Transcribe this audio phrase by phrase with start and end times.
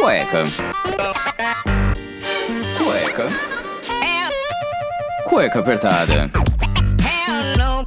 [0.00, 0.42] Cueca.
[2.78, 3.28] Cueca.
[5.24, 6.30] Cueca apertada.
[7.58, 7.84] no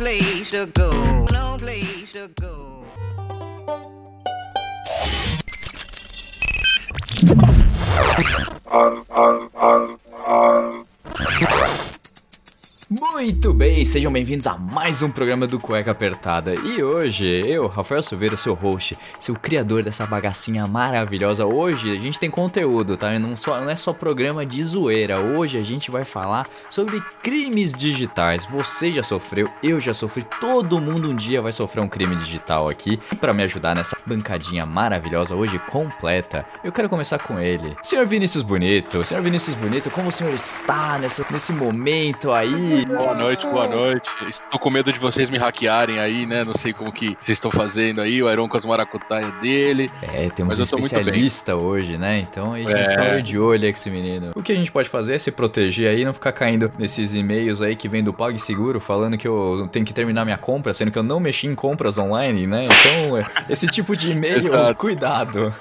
[13.23, 16.55] Muito bem, sejam bem-vindos a mais um programa do Cueca Apertada.
[16.55, 21.45] E hoje, eu, Rafael Silveira, seu host, seu criador dessa bagacinha maravilhosa.
[21.45, 23.17] Hoje a gente tem conteúdo, tá?
[23.17, 25.21] Não, só, não é só programa de zoeira.
[25.21, 28.45] Hoje a gente vai falar sobre crimes digitais.
[28.47, 32.67] Você já sofreu, eu já sofri, todo mundo um dia vai sofrer um crime digital
[32.67, 32.99] aqui.
[33.09, 37.73] E para me ajudar nessa bancadinha maravilhosa hoje completa, eu quero começar com ele.
[37.83, 42.85] Senhor Vinícius Bonito, senhor Vinícius Bonito, como o senhor está nessa, nesse momento aí?
[43.13, 44.09] Boa noite, boa noite.
[44.27, 46.43] Estou com medo de vocês me hackearem aí, né?
[46.43, 48.23] Não sei como que vocês estão fazendo aí.
[48.23, 49.91] O Iron com as maracutaias dele.
[50.01, 52.17] É, temos um especialista hoje, né?
[52.17, 52.95] Então a gente é.
[52.95, 54.31] tá de olho aí com esse menino.
[54.35, 57.61] O que a gente pode fazer é se proteger aí, não ficar caindo nesses e-mails
[57.61, 60.97] aí que vem do PagSeguro falando que eu tenho que terminar minha compra, sendo que
[60.97, 62.65] eu não mexi em compras online, né?
[62.65, 64.41] Então, esse tipo de e-mail,
[64.75, 65.53] cuidado.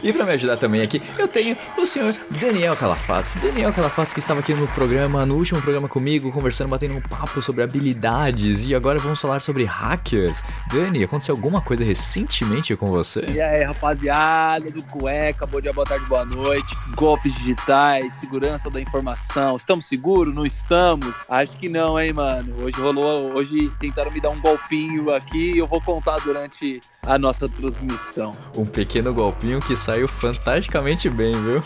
[0.00, 3.34] E para me ajudar também aqui, eu tenho o senhor Daniel Calafatos.
[3.34, 7.42] Daniel Calafatos que estava aqui no programa, no último programa comigo, conversando batendo um papo
[7.42, 10.42] sobre habilidades e agora vamos falar sobre hackers.
[10.72, 13.24] Dani, aconteceu alguma coisa recentemente com você?
[13.32, 16.76] E aí, rapaziada do Cueca, bom dia, boa tarde, boa noite.
[16.94, 19.56] Golpes digitais, segurança da informação.
[19.56, 20.34] Estamos seguros?
[20.34, 21.14] Não estamos?
[21.28, 22.64] Acho que não, hein, mano.
[22.64, 27.18] Hoje rolou, hoje tentaram me dar um golpinho aqui e eu vou contar durante a
[27.18, 28.30] nossa transmissão.
[28.56, 31.62] Um pequeno golpinho que saiu fantasticamente bem, viu?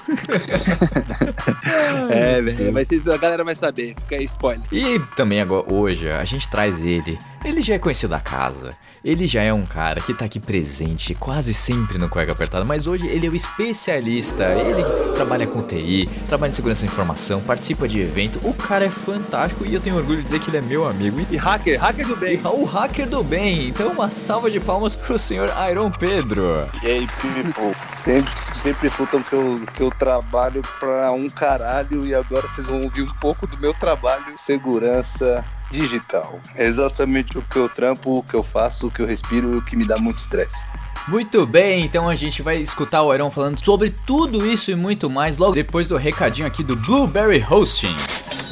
[2.11, 4.67] é, velho, mas a galera vai saber, fica aí spoiler.
[4.71, 7.19] E e também agora, hoje a gente traz ele.
[7.43, 8.71] Ele já é conhecido da casa.
[9.05, 12.87] Ele já é um cara que tá aqui presente quase sempre no Cueca Apertada, mas
[12.87, 14.45] hoje ele é o especialista.
[14.45, 14.83] Ele
[15.15, 18.41] trabalha com TI, trabalha em segurança da informação, participa de evento.
[18.44, 21.21] O cara é fantástico e eu tenho orgulho de dizer que ele é meu amigo.
[21.31, 22.41] E hacker, hacker do bem.
[22.44, 23.69] O hacker do bem.
[23.69, 26.69] Então uma salva de palmas pro senhor Iron Pedro.
[26.83, 27.75] E aí, people,
[28.05, 32.83] sempre, sempre escutam que eu, que eu trabalho pra um caralho e agora vocês vão
[32.83, 36.39] ouvir um pouco do meu trabalho segurança digital.
[36.55, 39.57] É exatamente o que eu trampo, o que eu faço, o que eu respiro e
[39.57, 40.67] o que me dá muito estresse.
[41.09, 45.10] Muito bem, então a gente vai escutar o Aeron falando sobre tudo isso e muito
[45.10, 47.94] mais logo depois do recadinho aqui do Blueberry Hosting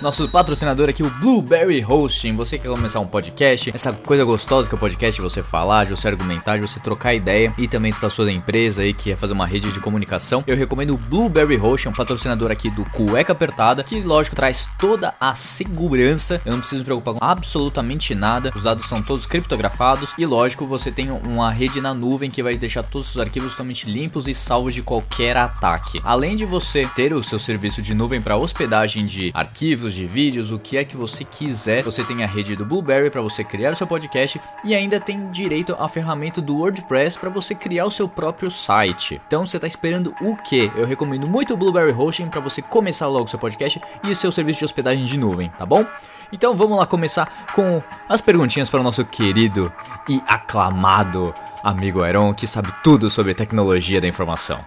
[0.02, 2.32] nosso patrocinador aqui, o Blueberry Hosting.
[2.32, 5.90] Você quer começar um podcast, essa coisa gostosa que é o podcast, você falar, de
[5.92, 9.32] você argumentar, de você trocar ideia e também para sua empresa aí que quer fazer
[9.32, 13.84] uma rede de comunicação, eu recomendo o Blueberry Hosting, um patrocinador aqui do Cueca Apertada,
[13.84, 16.40] que lógico traz toda a segurança.
[16.44, 18.52] Eu não preciso me preocupar com absolutamente nada.
[18.56, 22.56] Os dados são todos criptografados e lógico, você tem uma rede na nuvem que vai
[22.56, 26.00] deixar todos os arquivos totalmente limpos e salvos de qualquer ataque.
[26.02, 30.50] Além de você ter o seu serviço de nuvem para hospedagem de arquivos de vídeos,
[30.50, 31.82] o que é que você quiser.
[31.82, 35.30] Você tem a rede do Blueberry para você criar o seu podcast e ainda tem
[35.30, 39.20] direito à ferramenta do WordPress para você criar o seu próprio site.
[39.26, 40.72] Então você está esperando o que?
[40.74, 44.32] Eu recomendo muito o Blueberry Hosting para você começar logo seu podcast e o seu
[44.32, 45.86] serviço de hospedagem de nuvem, tá bom?
[46.32, 49.70] Então vamos lá começar com as perguntinhas para o nosso querido
[50.08, 54.64] e aclamado amigo Aaron que sabe tudo sobre tecnologia da informação.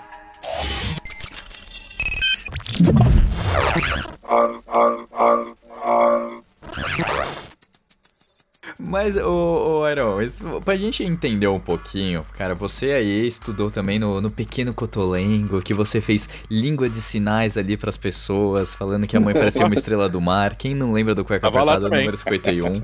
[8.80, 14.30] Mas, ô, Iron, pra gente entender um pouquinho, cara, você aí estudou também no, no
[14.30, 19.34] Pequeno Cotolengo, que você fez língua de sinais ali pras pessoas, falando que a mãe
[19.36, 20.56] parecia uma estrela do mar.
[20.56, 22.82] Quem não lembra do Cueca Apertada número 51?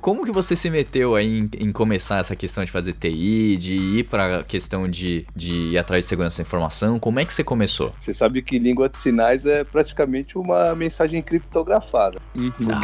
[0.00, 3.74] como que você se meteu aí em, em, começar essa questão de fazer TI, de
[3.74, 6.98] ir pra questão de, de ir atrás de segurança da informação?
[6.98, 7.92] Como é que você começou?
[8.00, 12.18] Você sabe que língua de sinais é praticamente uma mensagem criptografada.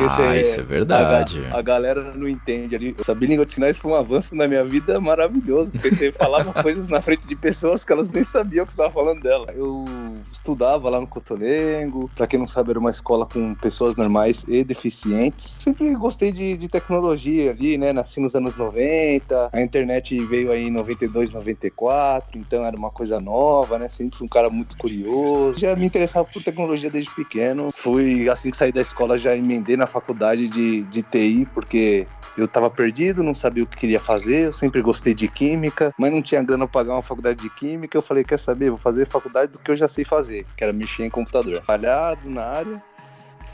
[0.08, 1.42] ah, isso é verdade.
[1.50, 2.94] A, a galera não entende ali.
[3.04, 6.88] Saber língua de sinais foi um avanço na minha vida maravilhoso, porque você falava coisas
[6.88, 9.46] na frente de pessoas que elas nem sabiam que você estava falando dela.
[9.54, 9.84] Eu
[10.32, 14.64] estudava lá no Cotolengo, pra quem não sabe, era uma escola com pessoas normais e
[14.64, 15.58] deficientes.
[15.60, 17.92] Sempre gostei de, de tecnologia ali, né?
[17.92, 23.20] Nasci nos anos 90, a internet veio aí em 92, 94, então era uma coisa
[23.20, 23.88] nova, né?
[23.88, 25.58] Sempre fui um cara muito curioso.
[25.58, 27.70] Já me interessava por tecnologia desde pequeno.
[27.74, 32.06] Fui, assim que saí da escola, já emendei na faculdade de, de TI, porque
[32.36, 36.12] eu estava perdido, não sabia o que queria fazer, eu sempre gostei de química, mas
[36.12, 37.96] não tinha grana para pagar uma faculdade de química.
[37.96, 40.72] Eu falei, quer saber, vou fazer faculdade do que eu já sei fazer, que era
[40.72, 41.62] mexer em computador.
[41.66, 42.82] Falhado na área,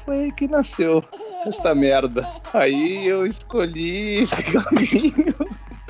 [0.05, 1.03] foi aí que nasceu
[1.47, 2.27] essa merda.
[2.53, 5.35] Aí eu escolhi esse caminho.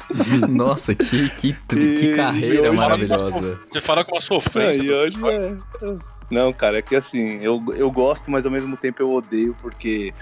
[0.48, 3.60] Nossa, que, que, que E carreira maravilhosa.
[3.70, 4.82] Você fala com uma É, sofrência.
[4.82, 5.56] e hoje é.
[6.30, 10.12] Não, cara, é que assim, eu, eu gosto, mas ao mesmo tempo eu odeio, porque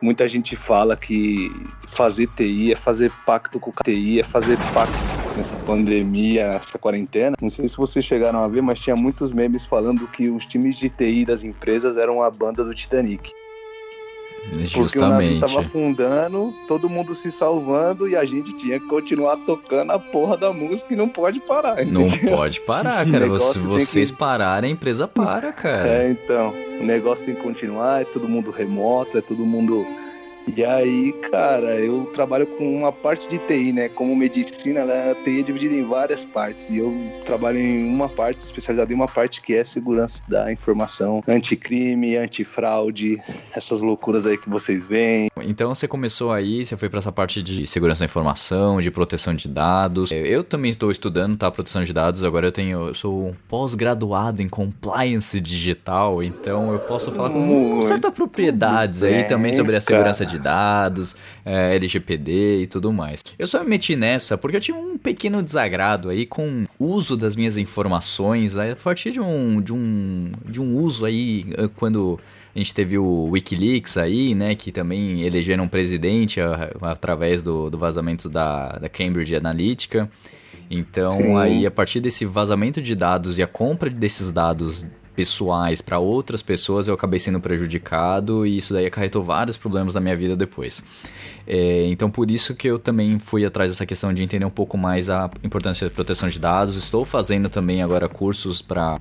[0.00, 1.50] muita gente fala que
[1.88, 4.96] fazer TI é fazer pacto com TI, é fazer pacto
[5.36, 7.36] nessa pandemia, essa quarentena.
[7.40, 10.76] Não sei se vocês chegaram a ver, mas tinha muitos memes falando que os times
[10.76, 13.32] de TI das empresas eram a banda do Titanic.
[14.42, 15.40] Porque o navio Justamente.
[15.40, 20.36] tava afundando, todo mundo se salvando e a gente tinha que continuar tocando a porra
[20.36, 21.84] da música e não pode parar.
[21.84, 22.36] Não entendeu?
[22.36, 23.38] pode parar, cara.
[23.40, 25.88] Se vocês que- pararem, a empresa para, cara.
[25.88, 29.86] É, então, o negócio tem que continuar, é todo mundo remoto, é todo mundo.
[30.56, 33.88] E aí, cara, eu trabalho com uma parte de TI, né?
[33.88, 36.68] Como medicina, ela, a TI é dividida em várias partes.
[36.68, 36.92] E eu
[37.24, 43.18] trabalho em uma parte, especializada em uma parte que é segurança da informação, anticrime, antifraude,
[43.54, 45.30] essas loucuras aí que vocês veem.
[45.42, 49.34] Então você começou aí, você foi pra essa parte de segurança da informação, de proteção
[49.34, 50.10] de dados.
[50.10, 51.50] Eu também estou estudando, tá?
[51.50, 52.24] Proteção de dados.
[52.24, 57.82] Agora eu tenho, eu sou um pós-graduado em compliance digital, então eu posso falar com
[57.82, 61.14] certas propriedades aí também sobre a segurança de dados,
[61.44, 63.22] é, LGPD e tudo mais.
[63.38, 67.16] Eu só me meti nessa porque eu tive um pequeno desagrado aí com o uso
[67.16, 72.18] das minhas informações a partir de um, de um, de um uso aí eh, quando
[72.54, 77.70] a gente teve o Wikileaks aí, né, que também elegeram um presidente a- através do,
[77.70, 80.10] do vazamento da, da Cambridge Analytica.
[80.68, 81.36] Então, Sim.
[81.36, 84.86] aí, a partir desse vazamento de dados e a compra desses dados
[85.20, 90.00] pessoais para outras pessoas, eu acabei sendo prejudicado e isso daí acarretou vários problemas na
[90.00, 90.82] minha vida depois.
[91.46, 94.78] É, então, por isso que eu também fui atrás dessa questão de entender um pouco
[94.78, 96.74] mais a importância da proteção de dados.
[96.74, 98.96] Estou fazendo também agora cursos para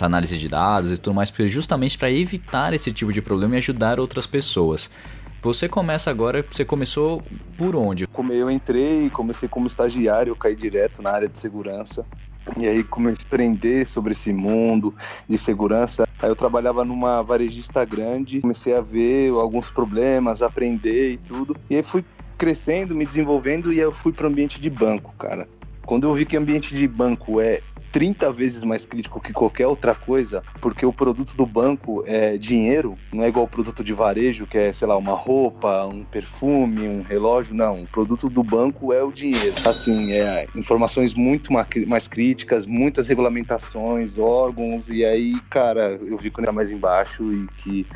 [0.00, 4.00] análise de dados e tudo mais, justamente para evitar esse tipo de problema e ajudar
[4.00, 4.88] outras pessoas.
[5.42, 7.22] Você começa agora, você começou
[7.58, 8.06] por onde?
[8.06, 12.06] Como eu entrei, comecei como estagiário, eu caí direto na área de segurança.
[12.56, 14.94] E aí comecei a aprender sobre esse mundo
[15.28, 16.06] de segurança.
[16.20, 21.56] Aí eu trabalhava numa varejista grande, comecei a ver alguns problemas, aprender e tudo.
[21.68, 22.04] E aí fui
[22.36, 25.48] crescendo, me desenvolvendo e aí eu fui para o ambiente de banco, cara.
[25.86, 27.60] Quando eu vi que ambiente de banco é
[27.94, 32.96] 30 vezes mais crítico que qualquer outra coisa, porque o produto do banco é dinheiro,
[33.12, 36.88] não é igual o produto de varejo, que é, sei lá, uma roupa, um perfume,
[36.88, 37.84] um relógio, não.
[37.84, 39.60] O produto do banco é o dinheiro.
[39.64, 46.32] Assim, é informações muito ma- mais críticas, muitas regulamentações, órgãos, e aí, cara, eu vi
[46.32, 47.86] que era mais embaixo e que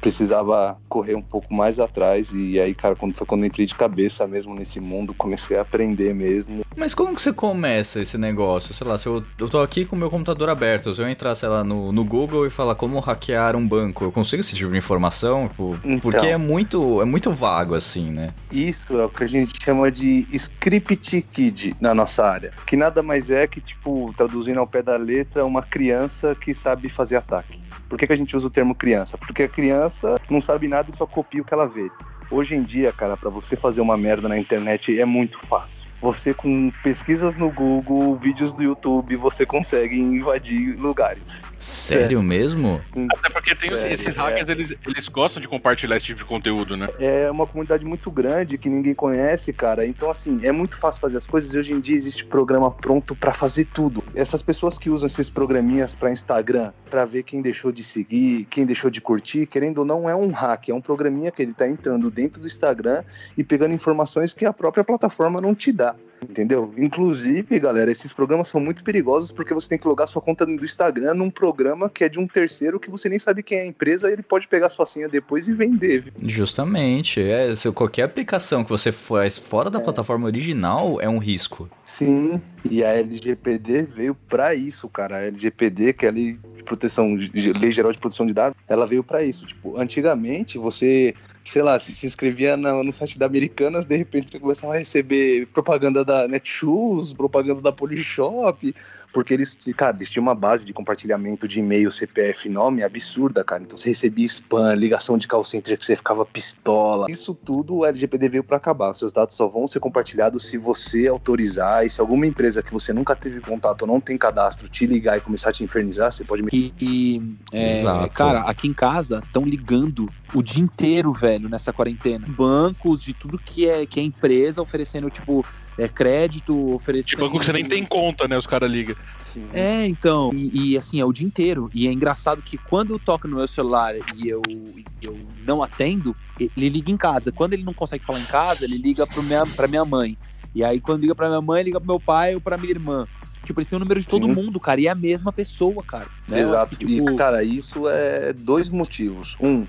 [0.00, 3.74] precisava correr um pouco mais atrás e aí, cara, quando foi quando eu entrei de
[3.74, 6.64] cabeça mesmo nesse mundo, comecei a aprender mesmo.
[6.76, 8.74] Mas como que você começa esse negócio?
[8.74, 11.34] Sei lá, se eu, eu tô aqui com o meu computador aberto, se eu entrar,
[11.34, 14.70] sei lá, no, no Google e falar como hackear um banco, eu consigo esse tipo
[14.70, 15.48] de informação?
[15.48, 15.98] Tipo, Então.
[16.00, 18.34] Porque é muito, é muito vago assim, né?
[18.52, 23.02] Isso é o que a gente chama de script kid na nossa área, que nada
[23.02, 27.65] mais é que, tipo, traduzindo ao pé da letra, uma criança que sabe fazer ataque.
[27.88, 29.16] Por que, que a gente usa o termo criança?
[29.16, 31.90] Porque a criança não sabe nada e só copia o que ela vê.
[32.30, 35.85] Hoje em dia, cara, pra você fazer uma merda na internet é muito fácil.
[36.00, 41.40] Você com pesquisas no Google, vídeos do YouTube, você consegue invadir lugares.
[41.58, 42.80] Sério mesmo?
[43.14, 44.20] Até porque tem Sério, esses é.
[44.20, 46.88] hackers, eles, eles gostam de compartilhar esse tipo de conteúdo, né?
[46.98, 49.86] É uma comunidade muito grande que ninguém conhece, cara.
[49.86, 53.14] Então, assim, é muito fácil fazer as coisas e hoje em dia existe programa pronto
[53.14, 54.04] pra fazer tudo.
[54.14, 58.66] Essas pessoas que usam esses programinhas pra Instagram, pra ver quem deixou de seguir, quem
[58.66, 60.68] deixou de curtir, querendo ou não, é um hack.
[60.68, 63.02] É um programinha que ele tá entrando dentro do Instagram
[63.36, 65.85] e pegando informações que a própria plataforma não te dá.
[66.28, 66.72] Entendeu?
[66.78, 70.64] Inclusive, galera, esses programas são muito perigosos porque você tem que logar sua conta do
[70.64, 73.66] Instagram num programa que é de um terceiro que você nem sabe quem é a
[73.66, 76.00] empresa, ele pode pegar sua senha depois e vender.
[76.04, 76.12] viu?
[76.22, 77.20] Justamente.
[77.20, 79.70] É, se qualquer aplicação que você faz fora É.
[79.70, 81.68] da plataforma original é um risco.
[81.84, 85.18] Sim, e a LGPD veio pra isso, cara.
[85.18, 88.86] A LGPD, que é a lei de proteção, Lei Geral de Proteção de Dados, ela
[88.86, 89.46] veio pra isso.
[89.46, 91.14] Tipo, antigamente você,
[91.50, 94.78] sei lá, se se inscrevia na- no site da Americanas, de repente você começava a
[94.78, 98.74] receber propaganda da Netshoes, propaganda da Polishop,
[99.16, 103.62] porque eles, cara, eles tinham uma base de compartilhamento de e-mail, CPF, nome absurda, cara.
[103.62, 107.10] Então você recebia spam, ligação de call center que você ficava pistola.
[107.10, 108.92] Isso tudo o LGPD veio pra acabar.
[108.92, 112.92] Seus dados só vão ser compartilhados se você autorizar e se alguma empresa que você
[112.92, 116.22] nunca teve contato ou não tem cadastro te ligar e começar a te infernizar, você
[116.22, 118.10] pode me Que, que, é, Exato.
[118.10, 122.26] cara, aqui em casa estão ligando o dia inteiro, velho, nessa quarentena.
[122.28, 125.42] Bancos de tudo que é, que é empresa oferecendo, tipo,
[125.78, 127.08] é, crédito, oferecendo.
[127.08, 128.36] Tipo, banco que você nem tem conta, né?
[128.38, 128.96] Os caras ligam.
[129.20, 129.48] Sim.
[129.52, 131.70] É, então, e, e, assim, é o dia inteiro.
[131.74, 136.14] E é engraçado que quando toca no meu celular e eu, e eu não atendo,
[136.38, 137.30] ele liga em casa.
[137.30, 140.16] Quando ele não consegue falar em casa, ele liga pro minha, pra minha mãe.
[140.54, 143.06] E aí, quando liga pra minha mãe, liga pro meu pai ou pra minha irmã.
[143.44, 144.32] Tipo, eles têm o número de todo Sim.
[144.32, 146.06] mundo, cara, e é a mesma pessoa, cara.
[146.26, 146.40] né?
[146.40, 146.74] Exato.
[146.74, 149.36] Tipo, E, cara, isso é dois motivos.
[149.40, 149.66] Um,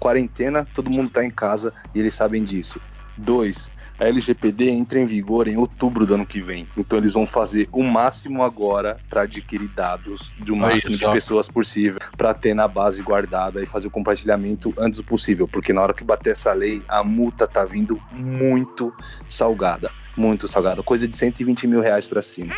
[0.00, 2.80] quarentena, todo mundo tá em casa e eles sabem disso.
[3.16, 6.66] Dois, a LGPD entra em vigor em outubro do ano que vem.
[6.76, 11.46] Então eles vão fazer o máximo agora para adquirir dados de Olha máximo de pessoas
[11.48, 15.82] possível para ter na base guardada e fazer o compartilhamento antes do possível, porque na
[15.82, 18.92] hora que bater essa lei, a multa tá vindo muito
[19.28, 19.90] salgada.
[20.16, 22.54] Muito salgada, coisa de 120 mil reais pra cima.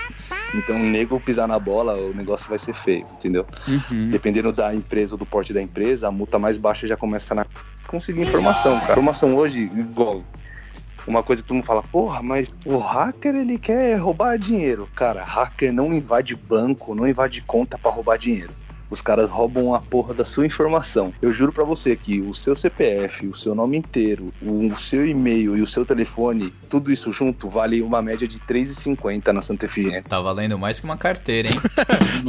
[0.54, 3.46] Então, o nego pisar na bola, o negócio vai ser feio, entendeu?
[3.68, 4.10] uhum.
[4.10, 7.46] Dependendo da empresa ou do porte da empresa, a multa mais baixa já começa na
[7.86, 8.92] conseguir informação, cara.
[8.92, 10.24] Informação hoje, igual.
[11.06, 14.88] Uma coisa que todo mundo fala, porra, mas o hacker ele quer roubar dinheiro.
[14.94, 18.52] Cara, hacker não invade banco, não invade conta pra roubar dinheiro.
[18.88, 21.14] Os caras roubam a porra da sua informação.
[21.22, 25.56] Eu juro pra você que o seu CPF, o seu nome inteiro, o seu e-mail
[25.56, 30.02] e o seu telefone, tudo isso junto vale uma média de 3,50 na Santa Efigênia.
[30.06, 31.60] Tá valendo mais que uma carteira, hein?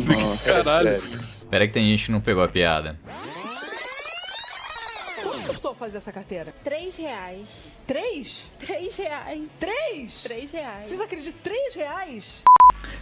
[0.08, 0.88] Nossa, Caralho.
[1.02, 1.20] sério.
[1.50, 2.98] Pera que tem gente que não pegou a piada.
[5.48, 6.54] Custou fazer essa carteira?
[6.64, 7.76] Três reais.
[7.86, 8.44] Três?
[8.60, 9.44] Três reais.
[9.60, 10.24] Três?
[10.24, 10.86] Três reais.
[10.86, 11.40] Vocês acreditam?
[11.44, 12.44] Três reais?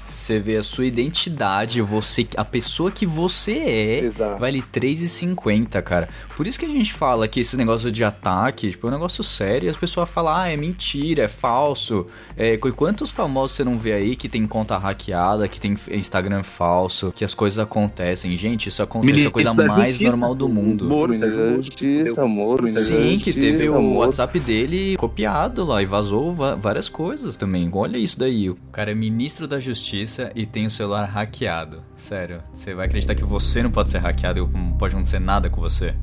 [0.05, 4.41] Você vê a sua identidade, você, a pessoa que você é, Exato.
[4.41, 6.09] vale R$3,50, cara.
[6.35, 9.23] Por isso que a gente fala que esse negócio de ataque, tipo, é um negócio
[9.23, 9.67] sério.
[9.67, 12.05] e As pessoas falam, ah, é mentira, é falso.
[12.35, 16.43] É, qu- quantos famosos você não vê aí que tem conta hackeada, que tem Instagram
[16.43, 18.35] falso, que as coisas acontecem?
[18.35, 20.89] Gente, isso acontece, é a coisa mais Justiça, normal do mundo.
[20.89, 23.95] Moro, da Justiça, Moro, Sim, que teve Justiça, o.
[23.99, 27.69] WhatsApp dele copiado lá e vazou va- várias coisas também.
[27.71, 28.49] Olha isso daí.
[28.49, 31.83] O cara é ministro da Justiça e tem o celular hackeado.
[31.95, 35.49] Sério, você vai acreditar que você não pode ser hackeado e não pode acontecer nada
[35.49, 35.93] com você?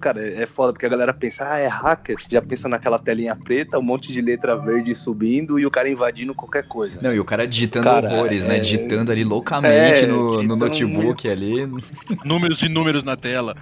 [0.00, 2.16] Cara, é foda porque a galera pensa, ah, é hacker.
[2.30, 6.34] Já pensa naquela telinha preta, um monte de letra verde subindo e o cara invadindo
[6.34, 6.98] qualquer coisa.
[7.02, 8.56] Não, e o cara digitando Cara, horrores, né?
[8.56, 11.68] é- Digitando ali loucamente É, no, no notebook ali.
[12.24, 13.54] Números e números na tela.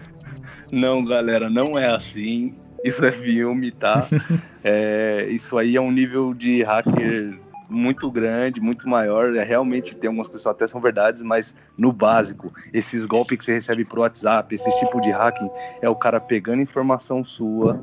[0.71, 2.55] Não, galera, não é assim.
[2.85, 4.07] Isso é filme, tá?
[4.71, 7.39] É, isso aí é um nível de hacker
[7.71, 9.35] muito grande, muito maior.
[9.35, 13.45] É, realmente tem algumas coisas que até são verdades, mas no básico, esses golpes que
[13.45, 15.49] você recebe pro WhatsApp, esse tipo de hacking,
[15.81, 17.81] é o cara pegando informação sua.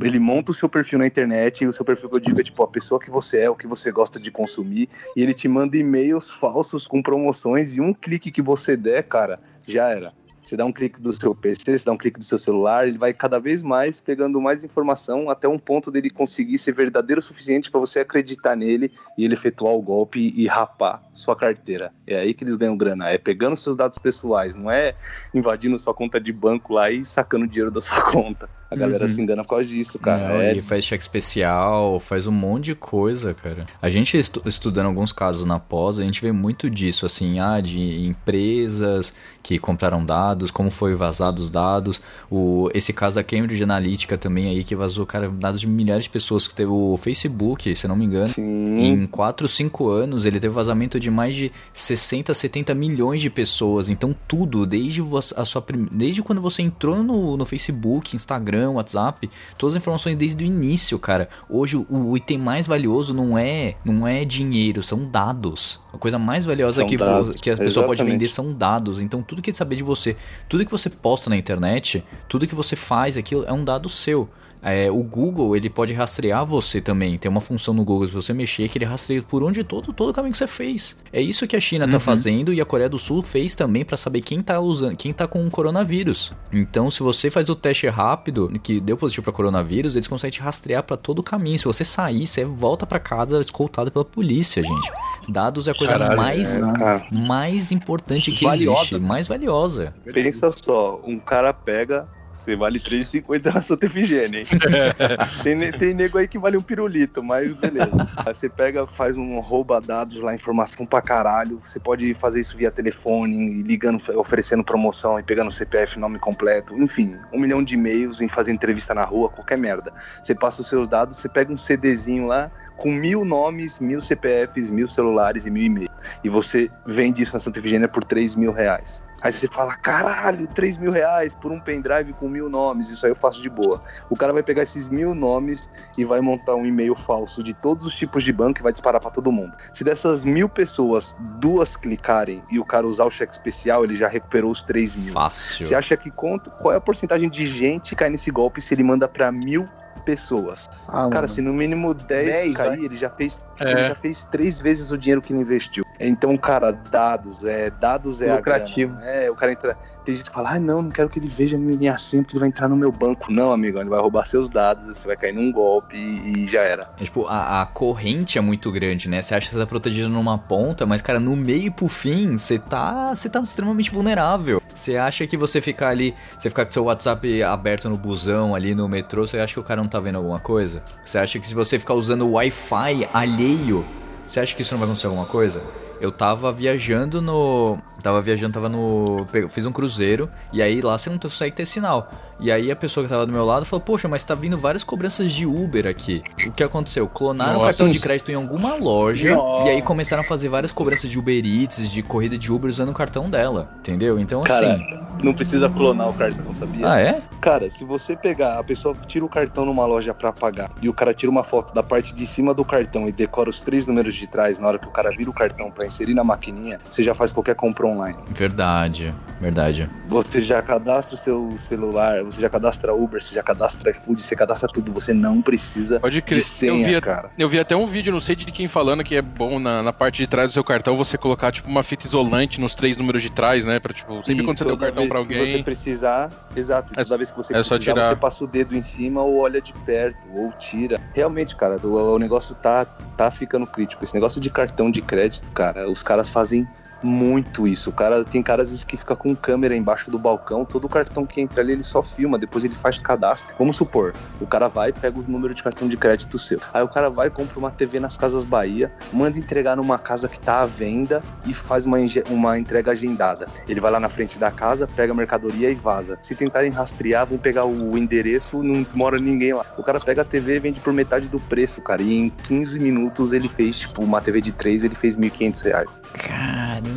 [0.00, 2.42] Ele monta o seu perfil na internet, e o seu perfil que eu digo é
[2.42, 5.46] tipo a pessoa que você é, o que você gosta de consumir, e ele te
[5.46, 10.12] manda e-mails falsos com promoções, e um clique que você der, cara, já era.
[10.44, 12.98] Você dá um clique do seu PC, você dá um clique do seu celular, ele
[12.98, 17.22] vai cada vez mais pegando mais informação até um ponto dele conseguir ser verdadeiro o
[17.22, 21.92] suficiente para você acreditar nele e ele efetuar o golpe e rapar sua carteira.
[22.06, 24.94] É aí que eles ganham grana, é pegando seus dados pessoais, não é
[25.32, 28.46] invadindo sua conta de banco lá e sacando dinheiro da sua conta.
[28.74, 29.10] A galera Uhum.
[29.10, 30.28] se engana por causa disso, cara.
[30.28, 33.66] Não, é Ele faz cheque especial, faz um monte de coisa, cara.
[33.80, 37.60] A gente estu- estudando alguns casos na pós, a gente vê muito disso, assim, ah,
[37.60, 39.12] de empresas
[39.42, 42.00] que compraram dados, como foi vazado os dados.
[42.30, 46.10] O, esse caso da Cambridge Analytica também aí, que vazou, cara, dados de milhares de
[46.10, 48.26] pessoas, que teve o Facebook, se não me engano.
[48.26, 48.80] Sim.
[48.80, 53.88] Em 4, 5 anos, ele teve vazamento de mais de 60, 70 milhões de pessoas.
[53.90, 55.02] Então, tudo, desde,
[55.36, 60.42] a sua, desde quando você entrou no, no Facebook, Instagram, WhatsApp, todas as informações desde
[60.42, 61.28] o início, cara.
[61.48, 65.80] Hoje, o, o item mais valioso não é, não é dinheiro, são dados.
[65.92, 68.20] A coisa mais valiosa São que, dados, que a pessoa pode exatamente.
[68.20, 69.00] vender são dados.
[69.00, 70.16] Então, tudo que ele saber de você,
[70.48, 74.28] tudo que você posta na internet, tudo que você faz, aquilo é um dado seu.
[74.64, 77.18] É, o Google, ele pode rastrear você também.
[77.18, 80.08] Tem uma função no Google, se você mexer, que ele rastreia por onde todo, todo
[80.08, 80.96] o caminho que você fez.
[81.12, 83.96] É isso que a China tá fazendo e a Coreia do Sul fez também pra
[83.96, 86.32] saber quem tá usando, quem tá com o coronavírus.
[86.52, 90.40] Então, se você faz o teste rápido, que deu positivo pra coronavírus, eles conseguem te
[90.40, 91.58] rastrear pra todo o caminho.
[91.58, 94.90] Se você sair, você volta pra casa escoltado pela polícia, gente.
[95.28, 97.06] Dados é a coisa Caralho, mais, É, cara.
[97.10, 98.78] mais importante que Valiosa.
[98.80, 99.94] existe, mais valiosa.
[100.12, 102.08] Pensa só, um cara pega.
[102.44, 104.46] Você vale 3,50 na Santa Efigênia, hein?
[105.42, 107.90] tem, tem nego aí que vale um pirulito, mas beleza.
[108.18, 111.58] Aí você pega, faz um rouba dados lá, informação pra caralho.
[111.64, 116.74] Você pode fazer isso via telefone, ligando, oferecendo promoção e pegando CPF, nome completo.
[116.76, 119.90] Enfim, um milhão de e-mails em fazer entrevista na rua, qualquer merda.
[120.22, 124.68] Você passa os seus dados, você pega um CDzinho lá com mil nomes, mil CPFs,
[124.68, 125.90] mil celulares e mil e-mails.
[126.22, 129.02] e você vende isso na Santa Efigênia por 3 mil reais.
[129.24, 133.10] Aí você fala, caralho, 3 mil reais por um pendrive com mil nomes, isso aí
[133.12, 133.82] eu faço de boa.
[134.10, 137.86] O cara vai pegar esses mil nomes e vai montar um e-mail falso de todos
[137.86, 139.56] os tipos de banco e vai disparar pra todo mundo.
[139.72, 144.08] Se dessas mil pessoas, duas clicarem e o cara usar o cheque especial, ele já
[144.08, 145.14] recuperou os 3 mil.
[145.14, 145.64] Fácil.
[145.64, 148.74] Você acha que conta, qual é a porcentagem de gente que cai nesse golpe se
[148.74, 149.66] ele manda pra mil
[150.04, 150.68] pessoas?
[150.86, 151.28] Ah, Cara, mano.
[151.28, 153.70] se no mínimo 10, 10, cair, ele já fez É.
[153.70, 155.82] ele já fez três vezes o dinheiro que ele investiu.
[155.98, 158.96] Então, cara, dados, é, dados é Lucrativo.
[159.02, 159.76] É, o cara entra.
[160.04, 162.40] Tem gente que fala, ah, não, não quero que ele veja minha senha porque ele
[162.40, 163.32] vai entrar no meu banco.
[163.32, 166.60] Não, amigo, ele vai roubar seus dados, você vai cair num golpe e, e já
[166.60, 166.90] era.
[166.98, 169.22] É, tipo, a, a corrente é muito grande, né?
[169.22, 172.36] Você acha que você tá protegido numa ponta, mas, cara, no meio e pro fim,
[172.36, 174.60] você tá, você tá extremamente vulnerável.
[174.74, 178.74] Você acha que você ficar ali, você ficar com seu WhatsApp aberto no busão, ali
[178.74, 180.82] no metrô, você acha que o cara não tá vendo alguma coisa?
[181.04, 183.84] Você acha que se você ficar usando o Wi-Fi alheio,
[184.26, 185.62] você acha que isso não vai acontecer alguma coisa?
[186.00, 187.78] Eu tava viajando no.
[188.02, 189.26] Tava viajando, tava no.
[189.50, 192.12] Fiz um cruzeiro, e aí lá você não consegue ter sinal.
[192.40, 194.82] E aí a pessoa que tava do meu lado falou: Poxa, mas tá vindo várias
[194.84, 196.22] cobranças de Uber aqui.
[196.46, 197.06] O que aconteceu?
[197.08, 197.66] Clonaram o Nossa.
[197.66, 199.68] cartão de crédito em alguma loja, Nossa.
[199.68, 202.90] e aí começaram a fazer várias cobranças de Uber Eats, de corrida de Uber usando
[202.90, 203.68] o cartão dela.
[203.78, 204.18] Entendeu?
[204.18, 204.98] Então Cara, assim.
[205.22, 206.90] não precisa clonar o cartão, sabia?
[206.90, 207.22] Ah, é?
[207.40, 210.94] Cara, se você pegar, a pessoa tira o cartão numa loja pra pagar e o
[210.94, 214.14] cara tira uma foto da parte de cima do cartão e decora os três números
[214.16, 217.02] de trás na hora que o cara vira o cartão pra inserir na maquininha, você
[217.02, 218.18] já faz qualquer compra online.
[218.30, 219.14] Verdade,
[219.44, 219.88] verdade.
[220.06, 224.34] Você já cadastra o seu celular, você já cadastra Uber, você já cadastra iFood, você
[224.34, 224.92] cadastra tudo.
[224.92, 226.38] Você não precisa Pode de crer.
[226.38, 227.30] Eu senha, vi, cara.
[227.38, 229.92] eu vi até um vídeo, não sei de quem falando, que é bom na, na
[229.92, 233.22] parte de trás do seu cartão você colocar, tipo, uma fita isolante nos três números
[233.22, 233.78] de trás, né?
[233.78, 235.62] Pra, tipo, sempre E quando você deu o cartão pra que você alguém.
[235.62, 238.08] precisar, exato, e É- toda vez que você é só precisar, tirar.
[238.08, 241.00] você passa o dedo em cima ou olha de perto, ou tira.
[241.12, 242.84] Realmente, cara, o, o negócio tá,
[243.16, 244.04] tá ficando crítico.
[244.04, 246.66] Esse negócio de cartão de crédito, cara, os caras fazem
[247.04, 247.90] muito isso.
[247.90, 251.26] O cara tem caras às vezes que fica com câmera embaixo do balcão, todo cartão
[251.26, 253.54] que entra ali ele só filma, depois ele faz cadastro.
[253.58, 256.60] Vamos supor, o cara vai, pega o número de cartão de crédito seu.
[256.72, 260.38] Aí o cara vai, compra uma TV nas Casas Bahia, manda entregar numa casa que
[260.40, 261.98] tá à venda e faz uma,
[262.30, 263.46] uma entrega agendada.
[263.68, 266.18] Ele vai lá na frente da casa, pega a mercadoria e vaza.
[266.22, 269.64] Se tentarem rastrear, vão pegar o endereço, não mora ninguém lá.
[269.76, 272.02] O cara pega a TV e vende por metade do preço, cara.
[272.02, 276.00] E em 15 minutos ele fez, tipo, uma TV de 3, ele fez 1.500 reais.
[276.14, 276.93] Caramba,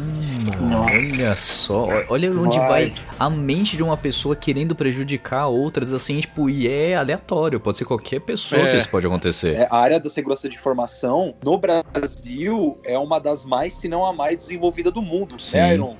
[0.61, 1.87] olha só.
[2.09, 6.95] Olha onde vai a mente de uma pessoa querendo prejudicar outras, assim, tipo, e é
[6.95, 7.59] aleatório.
[7.59, 8.71] Pode ser qualquer pessoa É.
[8.71, 9.55] que isso pode acontecer.
[9.55, 14.05] É, a área da segurança de informação no Brasil é uma das mais, se não
[14.05, 15.57] a mais desenvolvida do mundo, Sim.
[15.57, 15.95] né, Iron?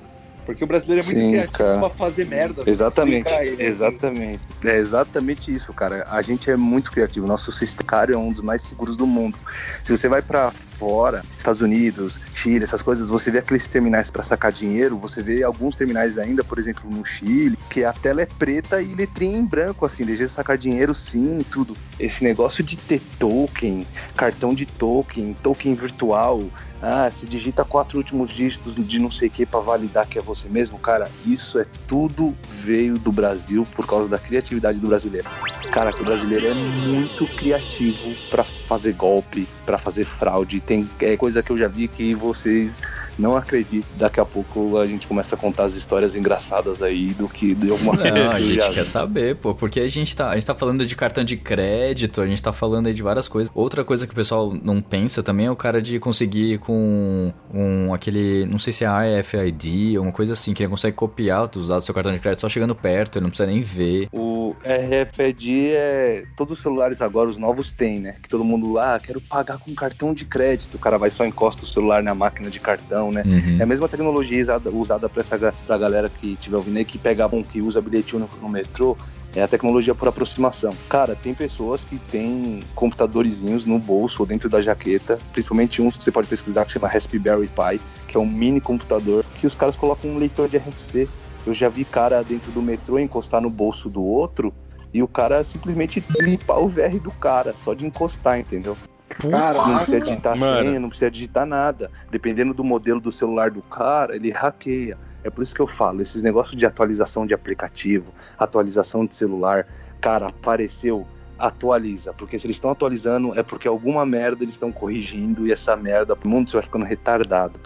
[0.46, 1.78] Porque o brasileiro é muito Sim, criativo cara.
[1.78, 2.62] pra fazer merda.
[2.64, 3.44] Exatamente, né?
[3.58, 4.40] exatamente.
[4.64, 6.06] É exatamente isso, cara.
[6.10, 7.26] A gente é muito criativo.
[7.26, 9.36] Nosso sistema é um dos mais seguros do mundo.
[9.84, 14.22] Se você vai pra fora, Estados Unidos, Chile, essas coisas, você vê aqueles terminais pra
[14.22, 18.26] sacar dinheiro, você vê alguns terminais ainda, por exemplo, no Chile, que a tela é
[18.26, 21.76] preta e letrinha em branco, assim, deixa de sacar dinheiro sim, tudo.
[21.98, 23.86] Esse negócio de ter token,
[24.16, 26.44] cartão de token, token virtual,
[26.80, 30.22] ah, se digita quatro últimos dígitos de não sei o que pra validar que é
[30.22, 35.28] você mesmo, cara, isso é tudo veio do Brasil por causa da criatividade do brasileiro.
[35.72, 40.60] Cara, que o brasileiro é muito criativo pra fazer golpe, pra fazer fraude.
[40.60, 42.78] Tem é, coisa que eu já vi que vocês
[43.18, 43.88] não acreditam.
[43.96, 47.70] Daqui a pouco a gente começa a contar as histórias engraçadas aí do que de
[47.70, 48.86] algumas coisas Não, a gente quer vi.
[48.86, 52.26] saber, pô, porque a gente, tá, a gente tá falando de cartão de crédito, a
[52.26, 53.50] gente tá falando aí de várias coisas.
[53.54, 57.92] Outra coisa que o pessoal não pensa também é o cara de conseguir com um
[57.92, 61.84] aquele, não sei se é RFID, uma coisa assim, que ele consegue copiar os dados
[61.84, 64.08] do seu cartão de crédito só chegando perto, ele não precisa nem ver.
[64.12, 66.24] O RFID é.
[66.36, 68.14] Todos os celulares agora, os novos têm, né?
[68.22, 70.74] Que todo mundo, ah, quero pagar com cartão de crédito.
[70.74, 73.22] O cara vai só encosta o celular na máquina de cartão, né?
[73.26, 73.56] Uhum.
[73.58, 76.98] É a mesma tecnologia usada, usada pra, essa, pra galera que tiver ouvindo aí, que
[76.98, 78.96] pegavam, que usa bilhetinho no, no metrô.
[79.34, 80.72] É a tecnologia por aproximação.
[80.88, 86.02] Cara, tem pessoas que têm computadorzinhos no bolso ou dentro da jaqueta, principalmente uns que
[86.02, 89.76] você pode pesquisar que chama Raspberry Pi, que é um mini computador, que os caras
[89.76, 91.08] colocam um leitor de RFC.
[91.46, 94.52] Eu já vi cara dentro do metrô encostar no bolso do outro
[94.92, 98.76] e o cara simplesmente limpar o VR do cara, só de encostar, entendeu?
[99.24, 100.68] Não precisa digitar Mano.
[100.68, 101.90] senha, não precisa digitar nada.
[102.10, 104.98] Dependendo do modelo do celular do cara, ele hackeia.
[105.24, 109.66] É por isso que eu falo, esses negócios de atualização de aplicativo, atualização de celular,
[110.00, 111.06] cara, apareceu,
[111.38, 112.12] atualiza.
[112.12, 116.14] Porque se eles estão atualizando, é porque alguma merda eles estão corrigindo e essa merda,
[116.14, 117.58] o mundo você vai ficando retardado.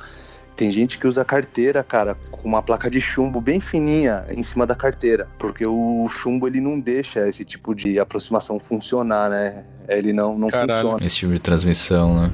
[0.57, 4.67] Tem gente que usa carteira, cara, com uma placa de chumbo bem fininha em cima
[4.67, 9.65] da carteira, porque o chumbo ele não deixa esse tipo de aproximação funcionar, né?
[9.89, 10.73] Ele não, não Caralho.
[10.73, 11.07] funciona.
[11.07, 12.31] Esse tipo de transmissão, né?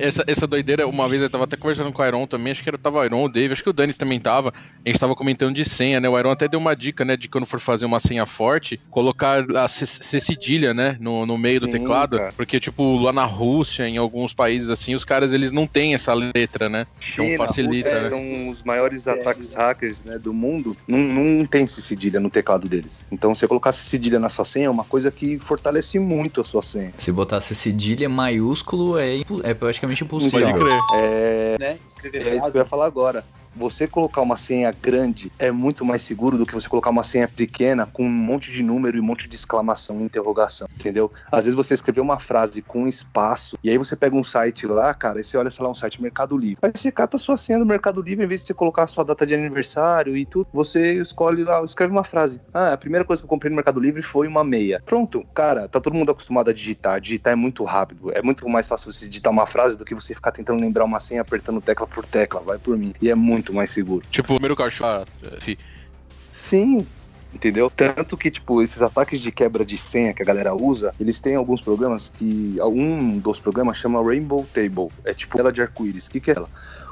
[0.00, 2.68] Essa, essa doideira, uma vez eu tava até conversando com o Iron também, acho que
[2.68, 4.52] era, tava o Iron, o Dave, acho que o Dani também tava.
[4.84, 6.08] A gente tava comentando de senha, né?
[6.08, 7.16] O Iron até deu uma dica, né?
[7.16, 10.96] De quando for fazer uma senha forte, colocar a C, C cedilha, né?
[11.00, 12.18] No, no meio do Sim, teclado.
[12.18, 12.32] cara.
[12.36, 16.12] Porque, tipo, lá na Rússia, em alguns países assim, os caras eles não têm essa
[16.14, 16.86] letra, né?
[17.12, 18.08] Então China, facilita, Rússia, né?
[18.08, 20.76] são os maiores ataques hackers né, do mundo.
[20.86, 23.02] Não, não tem C cedilha no teclado deles.
[23.10, 26.44] Então, você colocar C cedilha na sua senha é uma coisa que fortalece muito a
[26.44, 26.92] sua senha.
[26.96, 30.40] Se botasse cedilha maiúsculo, é, é praticamente impossível.
[30.40, 30.78] Pode crer.
[30.94, 31.78] É, né?
[31.86, 33.24] Escrever É isso que eu ia falar agora.
[33.60, 37.28] Você colocar uma senha grande é muito mais seguro do que você colocar uma senha
[37.28, 41.12] pequena com um monte de número e um monte de exclamação e interrogação, entendeu?
[41.30, 44.94] Às vezes você escreveu uma frase com espaço e aí você pega um site lá,
[44.94, 46.56] cara, e você olha, sei lá, um site Mercado Livre.
[46.62, 48.86] Aí você cata a sua senha do Mercado Livre, em vez de você colocar a
[48.86, 52.40] sua data de aniversário e tudo, você escolhe lá, escreve uma frase.
[52.54, 54.80] Ah, a primeira coisa que eu comprei no Mercado Livre foi uma meia.
[54.86, 56.98] Pronto, cara, tá todo mundo acostumado a digitar.
[56.98, 58.10] Digitar é muito rápido.
[58.14, 60.98] É muito mais fácil você digitar uma frase do que você ficar tentando lembrar uma
[60.98, 62.40] senha apertando tecla por tecla.
[62.40, 62.94] Vai por mim.
[63.02, 64.04] E é muito mais seguro.
[64.10, 65.06] Tipo, o primeiro cachorro.
[65.24, 65.38] ah,
[66.32, 66.86] Sim.
[67.32, 67.70] Entendeu?
[67.70, 71.36] Tanto que, tipo, esses ataques de quebra de senha que a galera usa, eles têm
[71.36, 72.56] alguns programas que.
[72.60, 74.88] Um dos programas chama Rainbow Table.
[75.04, 76.08] É tipo ela de arco-íris.
[76.08, 76.48] O que, que é ela?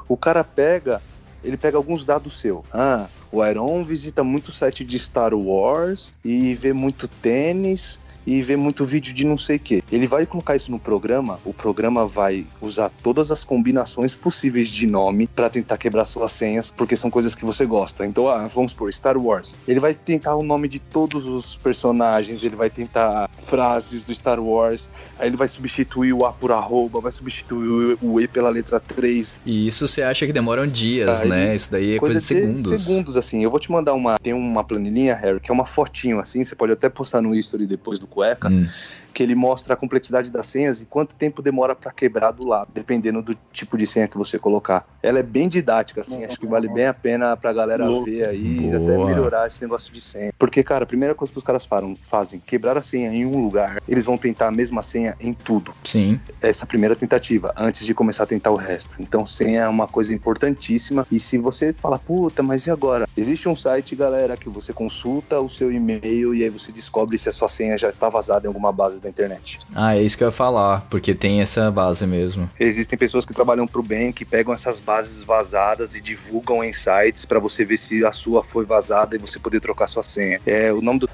[0.07, 1.01] O cara pega.
[1.43, 2.65] Ele pega alguns dados seu.
[2.71, 8.55] Ah, o Iron visita muito site de Star Wars e vê muito tênis e vê
[8.55, 9.83] muito vídeo de não sei o que.
[9.91, 14.85] Ele vai colocar isso no programa, o programa vai usar todas as combinações possíveis de
[14.85, 18.05] nome para tentar quebrar suas senhas, porque são coisas que você gosta.
[18.05, 19.59] Então, ah, vamos por Star Wars.
[19.67, 24.39] Ele vai tentar o nome de todos os personagens, ele vai tentar frases do Star
[24.39, 28.79] Wars, aí ele vai substituir o A por arroba, vai substituir o E pela letra
[28.79, 31.55] 3, E isso você acha que demoram dias, Aí, né?
[31.55, 32.83] Isso daí é coisa, de segundos.
[32.83, 33.43] segundos, assim.
[33.43, 34.17] Eu vou te mandar uma.
[34.19, 36.43] Tem uma planilhinha, Harry, que é uma fotinho, assim.
[36.43, 38.49] Você pode até postar no history depois do cueca.
[38.49, 38.75] Hum.
[39.19, 42.69] Que ele mostra a complexidade das senhas e quanto tempo demora pra quebrar do lado,
[42.73, 44.87] dependendo do tipo de senha que você colocar.
[45.03, 46.23] Ela é bem didática, assim.
[46.23, 48.05] Acho que vale bem a pena pra galera Louco.
[48.05, 49.07] ver aí e até Boa.
[49.07, 50.31] melhorar esse negócio de senha.
[50.39, 53.43] Porque, cara, a primeira coisa que os caras falam, fazem, quebrar a senha em um
[53.43, 56.17] lugar, eles vão tentar a mesma senha em tudo Sim.
[56.41, 58.95] essa primeira tentativa, antes de começar a tentar o resto.
[59.01, 61.05] Então, senha é uma coisa importantíssima.
[61.11, 63.05] E se você fala, puta, mas e agora?
[63.17, 67.27] Existe um site, galera, que você consulta o seu e-mail e aí você descobre se
[67.27, 69.59] a sua senha já está vazada em alguma base da internet.
[69.73, 72.49] Ah, é isso que eu ia falar, porque tem essa base mesmo.
[72.59, 77.25] Existem pessoas que trabalham pro bem, que pegam essas bases vazadas e divulgam em sites
[77.25, 80.39] para você ver se a sua foi vazada e você poder trocar sua senha.
[80.45, 81.09] É o nome do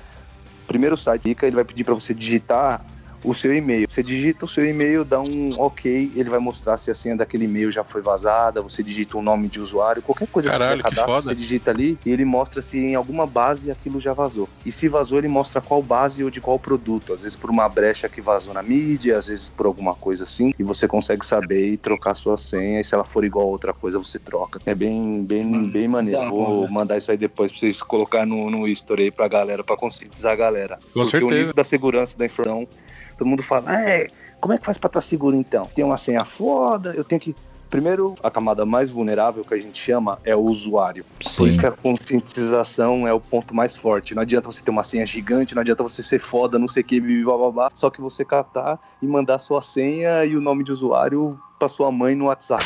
[0.68, 2.84] primeiro site, ele vai pedir para você digitar
[3.26, 3.86] o seu e-mail.
[3.90, 7.46] Você digita o seu e-mail, dá um OK, ele vai mostrar se a senha daquele
[7.46, 10.96] e-mail já foi vazada, você digita o nome de usuário, qualquer coisa Caralho, que você
[10.96, 11.28] cadastra, foda.
[11.28, 14.48] você digita ali e ele mostra se em alguma base aquilo já vazou.
[14.66, 17.14] E se vazou, ele mostra qual base ou de qual produto.
[17.14, 20.52] Às vezes por uma brecha que vazou na mídia, às vezes por alguma coisa assim,
[20.58, 23.74] e você consegue saber e trocar sua senha, e se ela for igual a outra
[23.74, 24.62] coisa, você troca.
[24.66, 26.20] É bem, bem, bem maneiro.
[26.22, 26.72] Da Vou hora.
[26.72, 30.34] mandar isso aí depois pra vocês colocar no, no history aí pra galera, pra conscientizar
[30.34, 30.78] a galera.
[30.94, 31.36] Com Porque o certeza.
[31.40, 32.68] nível da segurança da informação,
[33.18, 34.08] todo mundo fala, ah, é,
[34.40, 35.70] como é que faz pra estar seguro então?
[35.74, 37.36] Tem uma senha foda, eu tenho que.
[37.68, 41.04] Primeiro, a camada mais vulnerável que a gente chama é o usuário.
[41.20, 41.48] Por Sim.
[41.48, 44.14] isso que a conscientização é o ponto mais forte.
[44.14, 46.86] Não adianta você ter uma senha gigante, não adianta você ser foda, não sei o
[46.86, 51.40] que, babá, só que você catar e mandar sua senha e o nome de usuário
[51.58, 52.64] pra sua mãe no WhatsApp.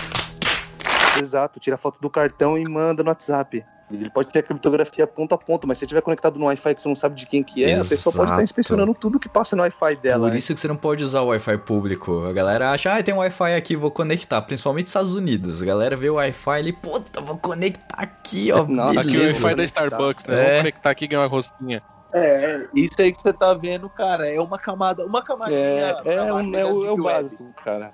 [1.18, 3.64] Exato, tira a foto do cartão e manda no WhatsApp.
[3.92, 6.82] Ele pode ter a criptografia ponto a ponto, mas se estiver conectado no Wi-Fi que
[6.82, 8.44] você não sabe de quem que é, a pessoa pode estar Exato.
[8.44, 10.28] inspecionando tudo que passa no Wi-Fi dela.
[10.28, 10.38] Por né?
[10.38, 12.26] isso que você não pode usar o Wi-Fi público.
[12.26, 14.42] A galera acha, ah, tem um Wi-Fi aqui, vou conectar.
[14.44, 15.62] Principalmente nos Estados Unidos.
[15.62, 18.66] A galera vê o Wi-Fi ali, puta, vou conectar aqui, ó.
[18.70, 19.22] Nossa, Aqui o.
[19.22, 20.36] Wi-Fi da Starbucks, né?
[20.36, 20.46] É.
[20.46, 21.82] Vamos conectar aqui e ganhar uma rosquinha.
[22.14, 25.60] É, isso aí que você tá vendo, cara, é uma camada, uma camadinha.
[25.60, 27.92] É, é, um- é o, é o básico, cara.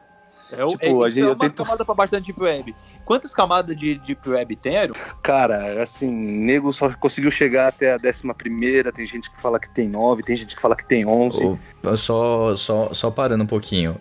[0.58, 2.42] É, o, Tipo, é, a gente- é eu uma tento- camada pra baixo da Deep
[2.42, 2.76] Web.
[3.06, 4.96] Quantas camadas de Deep Web tem, Aero?
[5.22, 9.70] Cara, assim, nego só conseguiu chegar até a décima primeira, tem gente que fala que
[9.70, 11.44] tem nove, tem gente que fala que tem onze.
[11.84, 13.96] Ô, Só, só, só parando um pouquinho.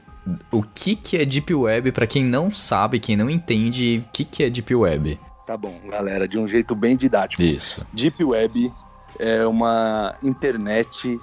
[0.51, 4.25] O que que é Deep Web pra quem não sabe, quem não entende o que
[4.25, 5.21] que é Deep Web?
[5.47, 7.43] Tá bom, galera, de um jeito bem didático.
[7.43, 7.87] Isso.
[7.93, 8.73] Deep Web
[9.19, 11.21] é uma internet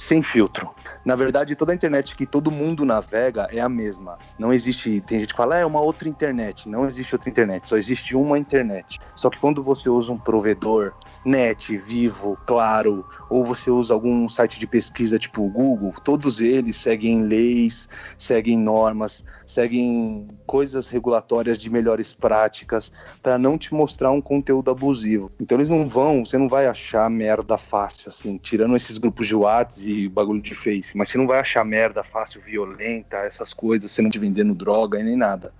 [0.00, 0.70] sem filtro.
[1.04, 4.16] Na verdade, toda a internet que todo mundo navega é a mesma.
[4.38, 4.98] Não existe.
[5.02, 6.70] Tem gente que fala, "Ah, é uma outra internet.
[6.70, 8.98] Não existe outra internet, só existe uma internet.
[9.14, 14.58] Só que quando você usa um provedor, net, vivo, claro, ou você usa algum site
[14.58, 21.68] de pesquisa tipo o Google, todos eles seguem leis, seguem normas, seguem coisas regulatórias de
[21.68, 25.30] melhores práticas para não te mostrar um conteúdo abusivo.
[25.40, 29.34] Então eles não vão, você não vai achar merda fácil assim, tirando esses grupos de
[29.34, 33.90] Whats de bagulho de Face, mas você não vai achar merda fácil, violenta, essas coisas,
[33.90, 35.52] você não te vendendo droga e nem nada.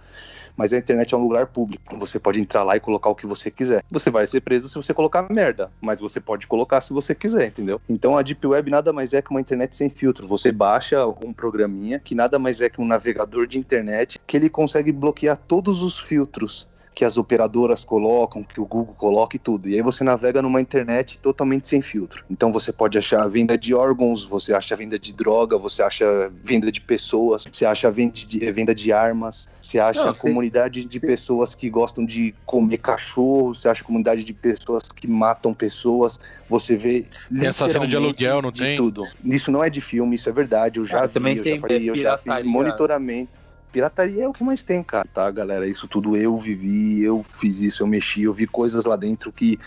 [0.61, 1.96] Mas a internet é um lugar público.
[1.96, 3.83] Você pode entrar lá e colocar o que você quiser.
[3.90, 7.46] Você vai ser preso se você colocar merda, mas você pode colocar se você quiser,
[7.46, 7.81] entendeu?
[7.88, 10.27] Então a Deep Web nada mais é que uma internet sem filtro.
[10.27, 14.51] Você baixa um programinha que nada mais é que um navegador de internet que ele
[14.51, 19.68] consegue bloquear todos os filtros que as operadoras colocam, que o Google coloca e tudo.
[19.68, 22.24] E aí você navega numa internet totalmente sem filtro.
[22.29, 26.70] Então você pode achar venda de órgãos, você acha venda de droga, você acha venda
[26.70, 30.20] de pessoas, você acha venda de, venda de armas, você acha Não, sim.
[30.29, 31.07] comunidade de Sim.
[31.07, 36.76] pessoas que gostam de comer cachorro, você acha comunidade de pessoas que matam pessoas, você
[36.76, 38.76] vê Tem assassino de aluguel, não de tem?
[38.76, 39.07] tudo.
[39.24, 40.81] Isso não é de filme, isso é verdade.
[40.81, 43.39] Eu já Cara, vi, também eu tem, já, falei, eu já fiz monitoramento.
[43.72, 45.66] Pirataria é o que mais tem, cara, tá, galera?
[45.66, 49.59] Isso tudo eu vivi, eu fiz isso, eu mexi, eu vi coisas lá dentro que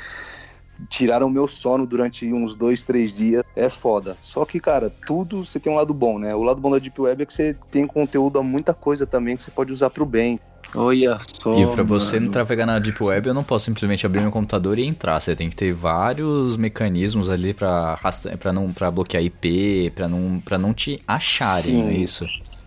[0.90, 3.44] tiraram meu sono durante uns dois, três dias.
[3.56, 4.18] É foda.
[4.22, 6.36] Só que, cara, tudo você tem um lado bom, né?
[6.36, 9.38] O lado bom da Deep Web é que você tem conteúdo a muita coisa também
[9.38, 10.40] que você pode usar pro bem.
[10.76, 11.54] Olha só.
[11.54, 12.32] E pra você mano.
[12.32, 15.20] não navegar na Deep Web, eu não posso simplesmente abrir meu computador e entrar.
[15.20, 18.00] Você tem que ter vários mecanismos ali pra,
[18.40, 21.84] pra, não, pra bloquear IP, pra não, pra não te acharem, Sim.
[21.84, 22.26] não é isso?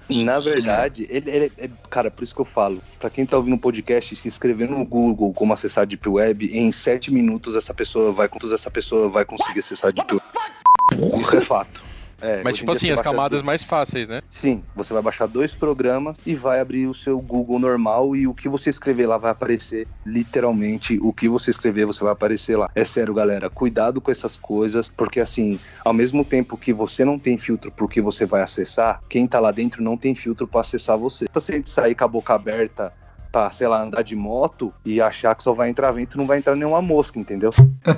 [0.08, 3.54] Na verdade, ele, ele é, cara, por isso que eu falo, pra quem tá ouvindo
[3.54, 7.74] o podcast, se inscrever no Google como acessar a Deep Web, em sete minutos essa
[7.74, 11.20] pessoa vai, essa pessoa vai conseguir acessar a Deep Web.
[11.20, 11.85] Isso é fato.
[12.20, 13.46] É, Mas tipo assim, as camadas tudo.
[13.46, 14.20] mais fáceis, né?
[14.28, 18.34] Sim, você vai baixar dois programas e vai abrir o seu Google normal e o
[18.34, 22.68] que você escrever lá vai aparecer, literalmente, o que você escrever você vai aparecer lá.
[22.74, 27.18] É sério, galera, cuidado com essas coisas, porque assim, ao mesmo tempo que você não
[27.18, 30.96] tem filtro porque você vai acessar, quem tá lá dentro não tem filtro pra acessar
[30.96, 31.26] você.
[31.38, 32.92] Se a gente sair com a boca aberta
[33.30, 36.38] pra, sei lá, andar de moto e achar que só vai entrar vento, não vai
[36.38, 37.50] entrar nenhuma mosca, entendeu?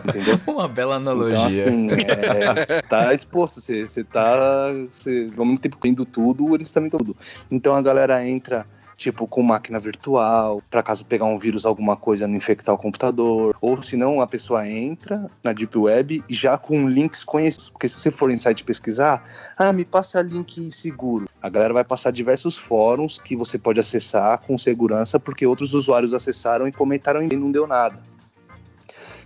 [0.09, 0.39] Entendeu?
[0.47, 1.65] Uma bela Então, analogia.
[1.69, 4.69] assim, é, tá exposto, você, tá.
[4.91, 7.17] Você, ao mesmo tempo indo tudo, eles também estão tudo.
[7.51, 8.67] Então a galera entra,
[8.99, 13.57] tipo, com máquina virtual, pra caso pegar um vírus, alguma coisa, não infectar o computador.
[13.61, 17.71] Ou se não, a pessoa entra na Deep Web e já com links conhecidos.
[17.71, 19.25] Porque se você for em site pesquisar,
[19.57, 21.29] ah, me passa link seguro.
[21.41, 26.13] A galera vai passar diversos fóruns que você pode acessar com segurança, porque outros usuários
[26.13, 28.03] acessaram e comentaram e não deu nada.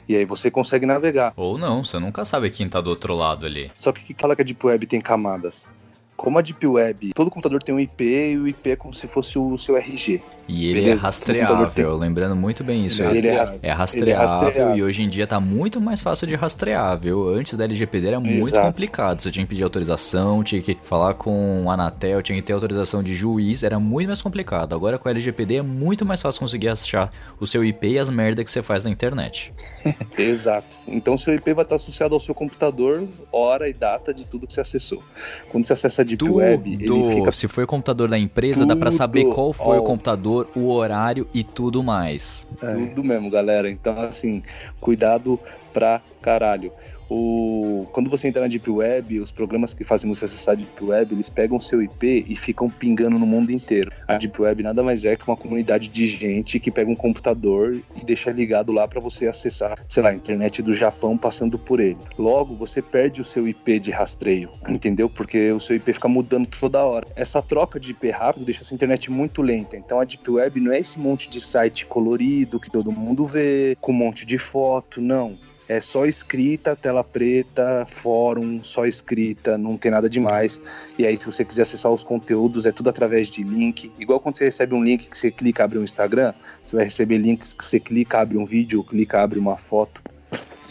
[0.07, 1.33] E aí você consegue navegar.
[1.35, 3.73] Ou não, você nunca sabe quem tá do outro lado ali.
[3.77, 5.67] Só que que fala que a Deep Web tem camadas?
[6.17, 9.09] Como a Deep Web, todo computador tem um IP e o IP é como se
[9.09, 10.21] fosse o seu RG.
[10.47, 13.03] E ele Beleza, é rastreável, lembrando muito bem isso.
[13.03, 14.77] Ele é ras- É rastreável, rastreável.
[14.77, 17.29] e hoje em dia tá muito mais fácil de rastrear, viu?
[17.29, 18.67] Antes da LGPD era muito Exato.
[18.69, 19.21] complicado.
[19.23, 23.03] Você tinha que pedir autorização, tinha que falar com o Anatel, tinha que ter autorização
[23.03, 24.75] de juiz, era muito mais complicado.
[24.77, 28.09] Agora com a LGPD é muito mais fácil conseguir achar o seu IP e as
[28.09, 29.53] merdas que você faz na internet.
[30.17, 30.77] Exato.
[30.87, 34.53] Então seu IP vai estar associado ao seu computador, hora e data de tudo que
[34.53, 35.03] você acessou.
[35.51, 37.11] Quando você acessa a Deep Web, ele Tudo.
[37.11, 39.35] fica Se foi o computador da empresa, dá pra saber Tudo.
[39.35, 39.85] qual foi o Ó.
[39.85, 42.47] computador, o horário e tudo mais.
[42.61, 43.71] Tudo mesmo, galera.
[43.71, 44.43] Então, assim,
[44.81, 45.39] cuidado
[45.73, 46.73] pra caralho.
[47.15, 47.87] O...
[47.93, 51.15] Quando você entra na Deep Web, os programas que fazem você acessar a Deep Web,
[51.15, 53.93] eles pegam seu IP e ficam pingando no mundo inteiro.
[54.09, 57.79] A Deep Web nada mais é que uma comunidade de gente que pega um computador
[58.01, 61.81] e deixa ligado lá pra você acessar, sei lá, a internet do Japão passando por
[61.81, 61.99] ele.
[62.17, 65.11] Logo, você perde o seu IP de rastreio, entendeu?
[65.11, 67.07] Porque o seu IP fica mudando toda hora.
[67.15, 69.77] Essa troca de IP rápido deixa a sua internet muito lenta.
[69.77, 73.77] Então a Deep Web não é esse monte de site colorido que todo mundo vê,
[73.83, 75.37] com um monte de foto, não.
[75.73, 80.61] É só escrita, tela preta, fórum, só escrita, não tem nada demais.
[80.99, 83.91] E aí, se você quiser acessar os conteúdos, é tudo através de link.
[83.99, 87.17] Igual quando você recebe um link que você clica, abre um Instagram, você vai receber
[87.17, 90.03] links que você clica, abre um vídeo, clica, abre uma foto.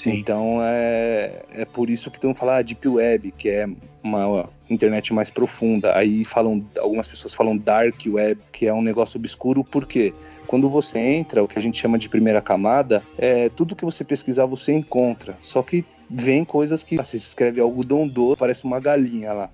[0.06, 3.68] Então é, é por isso que estão falando ah, Deep Web, que é
[4.04, 5.96] uma internet mais profunda.
[5.96, 10.14] Aí falam, algumas pessoas falam Dark Web, que é um negócio obscuro, por quê?
[10.52, 14.04] Quando você entra, o que a gente chama de primeira camada, é tudo que você
[14.04, 15.38] pesquisar você encontra.
[15.40, 19.50] Só que vem coisas que você escreve algodão doce, parece uma galinha lá.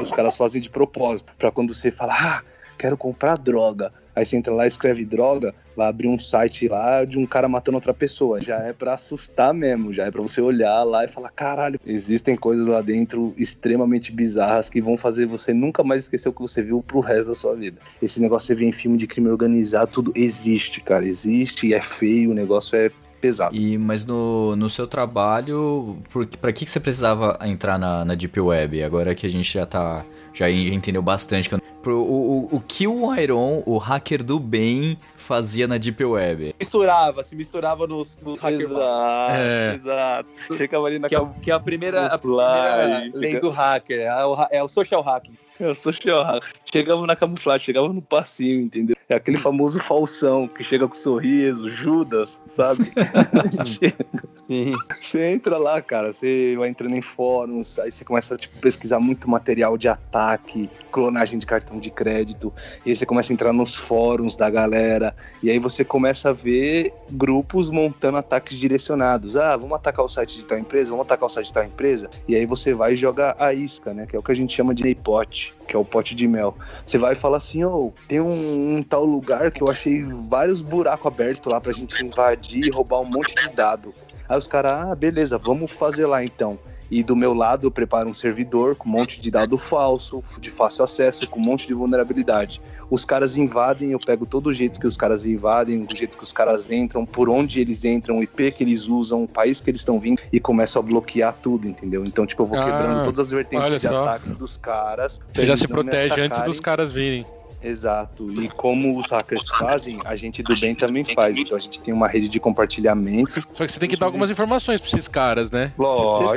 [0.00, 2.42] Os caras fazem de propósito, para quando você fala, ah,
[2.78, 3.92] quero comprar droga.
[4.18, 7.76] Aí você entra lá escreve droga, vai abrir um site lá de um cara matando
[7.76, 8.40] outra pessoa.
[8.40, 12.34] Já é pra assustar mesmo, já é pra você olhar lá e falar: caralho, existem
[12.34, 16.60] coisas lá dentro extremamente bizarras que vão fazer você nunca mais esquecer o que você
[16.60, 17.78] viu pro resto da sua vida.
[18.02, 21.06] Esse negócio você vê em filme de crime organizado, tudo existe, cara.
[21.06, 23.54] Existe e é feio, o negócio é pesado.
[23.56, 28.14] E, mas no, no seu trabalho, por, pra que, que você precisava entrar na, na
[28.14, 28.82] Deep Web?
[28.82, 30.04] Agora que a gente já tá.
[30.32, 34.96] Já entendeu bastante eu, pro, o, o, o que o Iron, o hacker do bem,
[35.16, 36.54] fazia na Deep Web.
[36.58, 38.64] Misturava, se misturava nos, nos hackers.
[38.70, 39.74] Exato, É.
[39.74, 40.28] exato.
[40.56, 43.50] Chegava ali na Que é, o- que é a primeira, a primeira lei fica- do
[43.50, 45.32] hacker, é o, é o social hacking.
[45.58, 46.38] Eu sou chiorra.
[46.72, 48.96] Chegava na camuflagem, chegava no passinho, entendeu?
[49.08, 52.84] É aquele famoso falsão que chega com sorriso, Judas, sabe?
[54.46, 54.74] Sim.
[55.00, 59.00] Você entra lá, cara, você vai entrando em fóruns, aí você começa a tipo, pesquisar
[59.00, 62.52] muito material de ataque, clonagem de cartão de crédito,
[62.84, 66.32] e aí você começa a entrar nos fóruns da galera, e aí você começa a
[66.32, 69.38] ver grupos montando ataques direcionados.
[69.38, 72.10] Ah, vamos atacar o site de tal empresa, vamos atacar o site de tal empresa,
[72.28, 74.06] e aí você vai e joga a isca, né?
[74.06, 76.54] Que é o que a gente chama de pot, que é o pote de mel.
[76.84, 80.62] Você vai e fala assim, ô, tem um, um tal lugar que eu achei vários
[80.62, 83.94] buracos abertos lá pra gente invadir e roubar um monte de dado.
[84.28, 86.58] Aí os caras, ah, beleza, vamos fazer lá então.
[86.90, 90.50] E do meu lado eu preparo um servidor com um monte de dado falso, de
[90.50, 92.62] fácil acesso, com um monte de vulnerabilidade.
[92.90, 96.24] Os caras invadem, eu pego todo o jeito que os caras invadem, o jeito que
[96.24, 99.70] os caras entram, por onde eles entram, o IP que eles usam, o país que
[99.70, 102.02] eles estão vindo, e começo a bloquear tudo, entendeu?
[102.06, 104.08] Então, tipo, eu vou Ah, quebrando todas as vertentes de só.
[104.08, 105.20] ataque dos caras.
[105.30, 107.26] Você já se protege antes dos caras virem.
[107.60, 108.30] Exato.
[108.40, 111.36] E como os hackers fazem, a gente do bem também faz.
[111.36, 113.42] Então a gente tem uma rede de compartilhamento.
[113.54, 115.72] Só que você tem que dar algumas informações pra esses caras, né?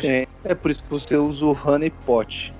[0.01, 0.27] Tem.
[0.43, 2.51] É por isso que você usa o honeypot.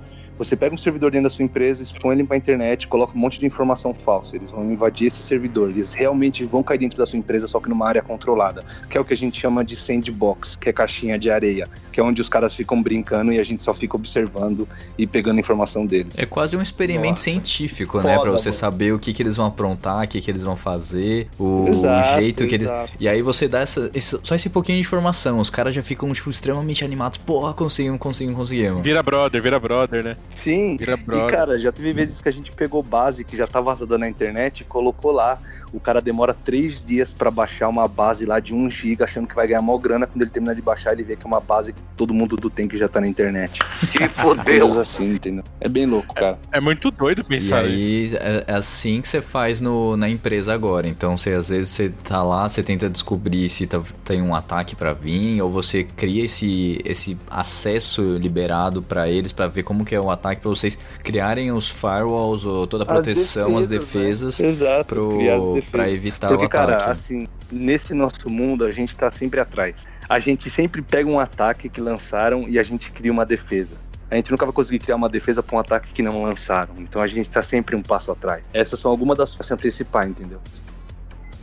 [0.42, 3.40] Você pega um servidor dentro da sua empresa, expõe ele pra internet, coloca um monte
[3.40, 4.36] de informação falsa.
[4.36, 5.70] Eles vão invadir esse servidor.
[5.70, 8.66] Eles realmente vão cair dentro da sua empresa, só que numa área controlada.
[8.90, 11.68] Que é o que a gente chama de sandbox, que é caixinha de areia.
[11.92, 15.40] Que é onde os caras ficam brincando e a gente só fica observando e pegando
[15.40, 16.18] informação deles.
[16.18, 17.24] É quase um experimento Nossa.
[17.26, 18.18] científico, Foda, né?
[18.20, 18.60] Pra você mano.
[18.60, 22.20] saber o que, que eles vão aprontar, o que, que eles vão fazer, o, Exato,
[22.20, 22.70] jeito que eles.
[23.00, 25.38] E aí você dá essa, esse- só esse pouquinho de informação.
[25.38, 27.20] Os caras já ficam, tipo, extremamente animados.
[27.20, 28.82] Porra, conseguimos, conseguimos, conseguimos.
[28.84, 30.18] Vira brother, vira brother, né?
[30.36, 31.30] Sim, Vira E, brother.
[31.36, 34.62] cara, já teve vezes que a gente pegou base que já tá vazada na internet
[34.62, 35.38] e colocou lá.
[35.74, 39.36] O cara demora três dias pra baixar uma base lá de 1 GB, achando que
[39.36, 40.06] vai ganhar mó grana.
[40.08, 42.50] Quando ele terminar de baixar, ele vê que é uma base que todo mundo do
[42.50, 43.60] tem que já tá na internet.
[43.76, 44.80] Se Coisas fodeu.
[44.80, 45.44] assim, entendeu?
[45.60, 46.38] É bem louco, cara.
[46.52, 48.16] É muito doido E pensar nisso.
[48.16, 50.88] aí é é assim que você faz no, na empresa agora.
[50.88, 54.76] Então, você, às vezes você tá lá, você tenta descobrir se tá- tem um ataque
[54.76, 59.94] pra vir, ou você cria esse, esse acesso liberado pra eles pra ver como que
[59.96, 64.80] é o ataque, pra vocês criarem os firewalls ou toda a proteção, as defesas, criar
[64.80, 65.70] as defesas.
[65.70, 66.72] pra evitar Porque, o ataque.
[66.72, 69.86] cara, assim, nesse nosso mundo, a gente tá sempre atrás.
[70.08, 73.76] A gente sempre pega um ataque que lançaram e a gente cria uma defesa.
[74.10, 76.74] A gente nunca vai conseguir criar uma defesa pra um ataque que não lançaram.
[76.80, 78.44] Então a gente tá sempre um passo atrás.
[78.54, 80.42] Essas são algumas das se antecipar, entendeu?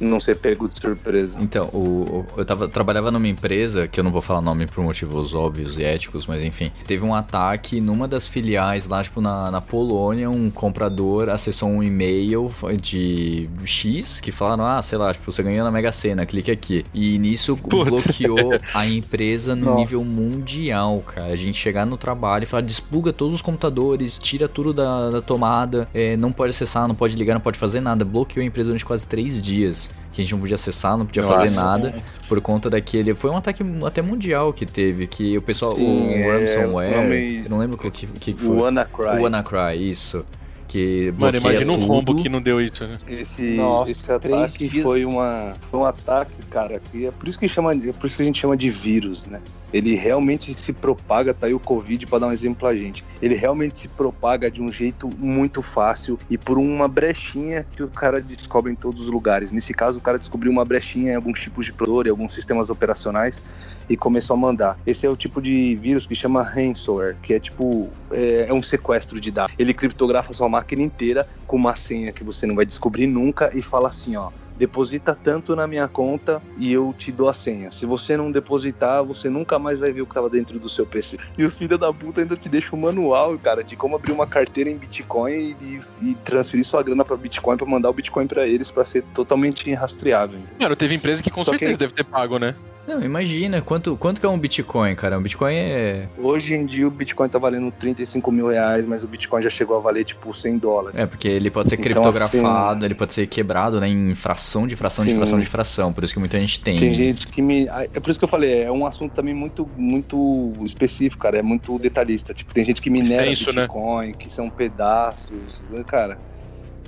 [0.00, 1.38] Não ser pego de surpresa.
[1.40, 4.82] Então, o, o- eu tava, trabalhava numa empresa, que eu não vou falar nome por
[4.84, 6.70] motivos óbvios e éticos, mas enfim.
[6.87, 11.82] Teve um ataque numa das filiais lá, tipo, na, na Polônia, um comprador acessou um
[11.82, 16.50] e-mail de X que falaram, ah, sei lá, tipo, você ganhou na Mega Sena, clique
[16.50, 16.84] aqui.
[16.94, 17.88] E nisso Putz.
[17.88, 19.80] bloqueou a empresa no Nossa.
[19.80, 21.28] nível mundial, cara.
[21.32, 25.22] A gente chegar no trabalho e falar, despluga todos os computadores, tira tudo da, da
[25.22, 28.04] tomada, é, não pode acessar, não pode ligar, não pode fazer nada.
[28.04, 29.88] Bloqueou a empresa durante quase três dias.
[30.12, 31.64] Que a gente não podia acessar, não podia fazer Nossa.
[31.64, 33.14] nada por conta daquele.
[33.14, 35.74] Foi um ataque até mundial que teve, que o pessoal.
[35.74, 37.44] Sim, o é, ransomware.
[37.44, 38.57] Eu não lembro o que, que que O foi.
[38.57, 39.18] WannaCry.
[39.18, 40.24] O WannaCry, isso.
[40.68, 41.87] Que Mano, imagina um tudo.
[41.87, 42.98] rombo que não deu isso, né?
[43.09, 44.85] Esse, Nossa, esse ataque dias.
[44.85, 48.18] foi, uma, foi um ataque, cara, que é por isso que chama, é por isso
[48.18, 49.40] que a gente chama de vírus, né?
[49.72, 53.02] Ele realmente se propaga, tá aí o Covid para dar um exemplo pra gente.
[53.20, 57.88] Ele realmente se propaga de um jeito muito fácil e por uma brechinha que o
[57.88, 59.52] cara descobre em todos os lugares.
[59.52, 62.68] Nesse caso, o cara descobriu uma brechinha em alguns tipos de produtor e alguns sistemas
[62.68, 63.40] operacionais
[63.88, 64.79] e começou a mandar.
[64.87, 68.62] Esse é o tipo de vírus que chama ransomware, que é tipo é, é um
[68.62, 69.55] sequestro de dados.
[69.59, 73.62] Ele criptografa sua máquina inteira com uma senha que você não vai descobrir nunca e
[73.62, 77.70] fala assim, ó, deposita tanto na minha conta e eu te dou a senha.
[77.70, 80.85] Se você não depositar, você nunca mais vai ver o que estava dentro do seu
[80.85, 81.16] PC.
[81.38, 84.27] E os filhos da puta ainda te deixam um manual, cara, de como abrir uma
[84.27, 88.46] carteira em Bitcoin e, e transferir sua grana para Bitcoin para mandar o Bitcoin para
[88.48, 90.40] eles para ser totalmente rastreável.
[90.59, 92.55] Mano, teve empresa que com Só que- certeza deve ter pago, né?
[92.88, 95.18] Não, imagina, quanto, quanto que é um Bitcoin, cara?
[95.18, 96.09] Um Bitcoin é.
[96.16, 99.77] Hoje em dia o Bitcoin tá valendo 35 mil reais, mas o Bitcoin já chegou
[99.77, 100.98] a valer tipo 100 dólares.
[100.98, 103.88] É, porque ele pode ser Então, criptografado, assim, ele pode ser quebrado, né?
[103.88, 105.16] Em fração de fração de Sim.
[105.18, 105.92] fração de fração.
[105.92, 106.79] Por isso que muita gente tem.
[106.79, 107.68] Tem gente que me.
[107.68, 111.38] É por isso que eu falei, é um assunto também muito, muito específico, cara.
[111.38, 112.33] É muito detalhista.
[112.33, 113.62] Tipo, tem gente que minera Extenso, né?
[113.66, 115.62] Bitcoin, que são pedaços.
[115.70, 116.18] né, Cara,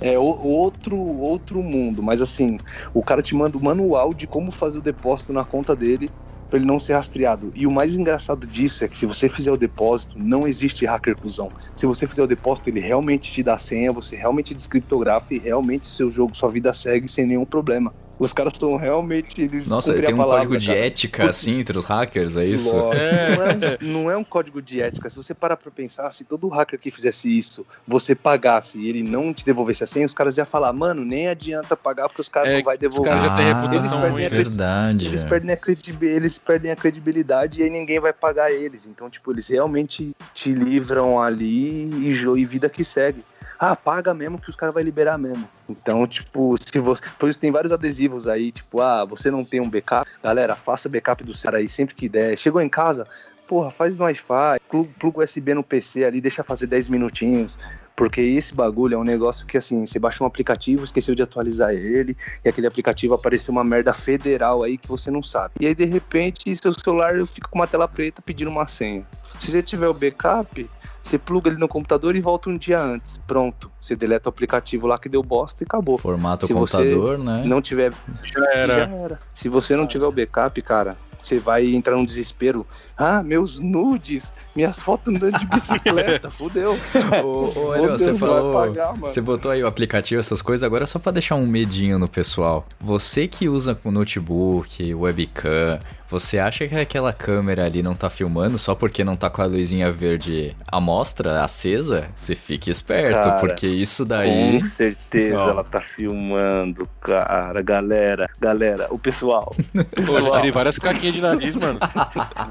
[0.01, 2.03] é outro, outro mundo.
[2.03, 2.59] Mas assim,
[2.93, 6.13] o cara te manda o manual de como fazer o depósito na conta dele.
[6.49, 7.51] pra ele não ser rastreado.
[7.55, 11.17] E o mais engraçado disso é que se você fizer o depósito, não existe hacker
[11.17, 11.53] cuzão.
[11.75, 15.39] Se você fizer o depósito, ele realmente te dá a senha, você realmente descriptografa e
[15.39, 17.95] realmente seu jogo, sua vida segue sem nenhum problema.
[18.21, 19.41] Os caras são realmente.
[19.41, 20.79] Eles Nossa, tem um palavra, código de cara.
[20.79, 22.71] ética assim entre os hackers, é isso?
[22.75, 22.95] Lógico.
[22.95, 25.09] Não, é, não é um código de ética.
[25.09, 29.01] Se você parar pra pensar, se todo hacker que fizesse isso, você pagasse e ele
[29.01, 32.29] não te devolvesse a senha, os caras iam falar, mano, nem adianta pagar porque os
[32.29, 33.11] caras É, não vai os devolver.
[33.11, 34.21] caras já têm Ah, reputação ruim.
[34.21, 34.29] né?
[34.29, 35.05] verdade.
[35.07, 35.57] Eles perdem,
[36.03, 38.85] eles perdem a credibilidade e aí ninguém vai pagar eles.
[38.85, 43.23] Então, tipo, eles realmente te livram ali e, jo- e vida que segue.
[43.63, 45.47] Ah, paga mesmo que os caras vão liberar mesmo.
[45.69, 46.99] Então, tipo, se você.
[47.19, 50.09] Por isso tem vários adesivos aí, tipo, ah, você não tem um backup.
[50.23, 52.35] Galera, faça backup do celular aí sempre que der.
[52.39, 53.05] Chegou em casa,
[53.47, 57.59] porra, faz no Wi-Fi, plu- pluga USB no PC ali, deixa fazer 10 minutinhos.
[57.95, 61.71] Porque esse bagulho é um negócio que, assim, você baixa um aplicativo, esqueceu de atualizar
[61.71, 65.53] ele, e aquele aplicativo apareceu uma merda federal aí que você não sabe.
[65.59, 69.05] E aí, de repente, seu celular fica com uma tela preta pedindo uma senha.
[69.39, 70.67] Se você tiver o backup,
[71.01, 73.19] você pluga ele no computador e volta um dia antes.
[73.25, 73.71] Pronto.
[73.81, 75.97] Você deleta o aplicativo lá que deu bosta e acabou.
[75.97, 77.43] Formata o Se você computador, né?
[77.45, 77.91] Não tiver.
[78.23, 78.73] Já era.
[78.73, 79.19] Já era.
[79.33, 82.65] Se você não tiver o backup, cara, você vai entrar num desespero.
[82.97, 86.77] Ah, meus nudes, minhas fotos andando de bicicleta, fudeu.
[87.23, 88.53] Ô, ô, Ariel, você falou.
[88.53, 88.93] pagar.
[88.93, 92.07] Você botou aí o aplicativo, essas coisas, agora é só pra deixar um medinho no
[92.07, 92.65] pessoal.
[92.79, 95.79] Você que usa com notebook, webcam,
[96.11, 99.45] você acha que aquela câmera ali não tá filmando só porque não tá com a
[99.45, 102.09] luzinha verde à mostra, acesa?
[102.13, 104.59] Você fique esperto, Cara, porque isso daí.
[104.59, 107.61] Com certeza ela tá filmando, cara.
[107.61, 109.55] Galera, galera, o pessoal.
[109.73, 111.79] Pô, eu já tirei várias caquinhas de nariz, mano.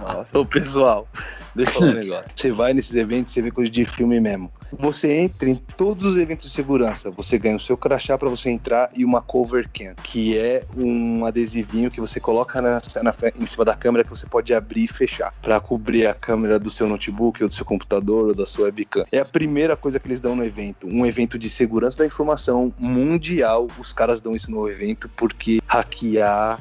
[0.01, 1.07] Nossa, ô pessoal,
[1.55, 2.25] deixa eu falar um negócio.
[2.35, 4.51] Você vai nesses eventos, você vê coisa de filme mesmo.
[4.79, 8.51] Você entra em todos os eventos de segurança, você ganha o seu crachá pra você
[8.51, 13.47] entrar e uma cover cam, que é um adesivinho que você coloca na, na em
[13.47, 16.89] cima da câmera que você pode abrir e fechar Pra cobrir a câmera do seu
[16.89, 19.05] notebook ou do seu computador ou da sua webcam.
[19.11, 22.73] É a primeira coisa que eles dão no evento, um evento de segurança da informação
[22.79, 23.67] mundial.
[23.79, 26.61] Os caras dão isso no evento porque hackear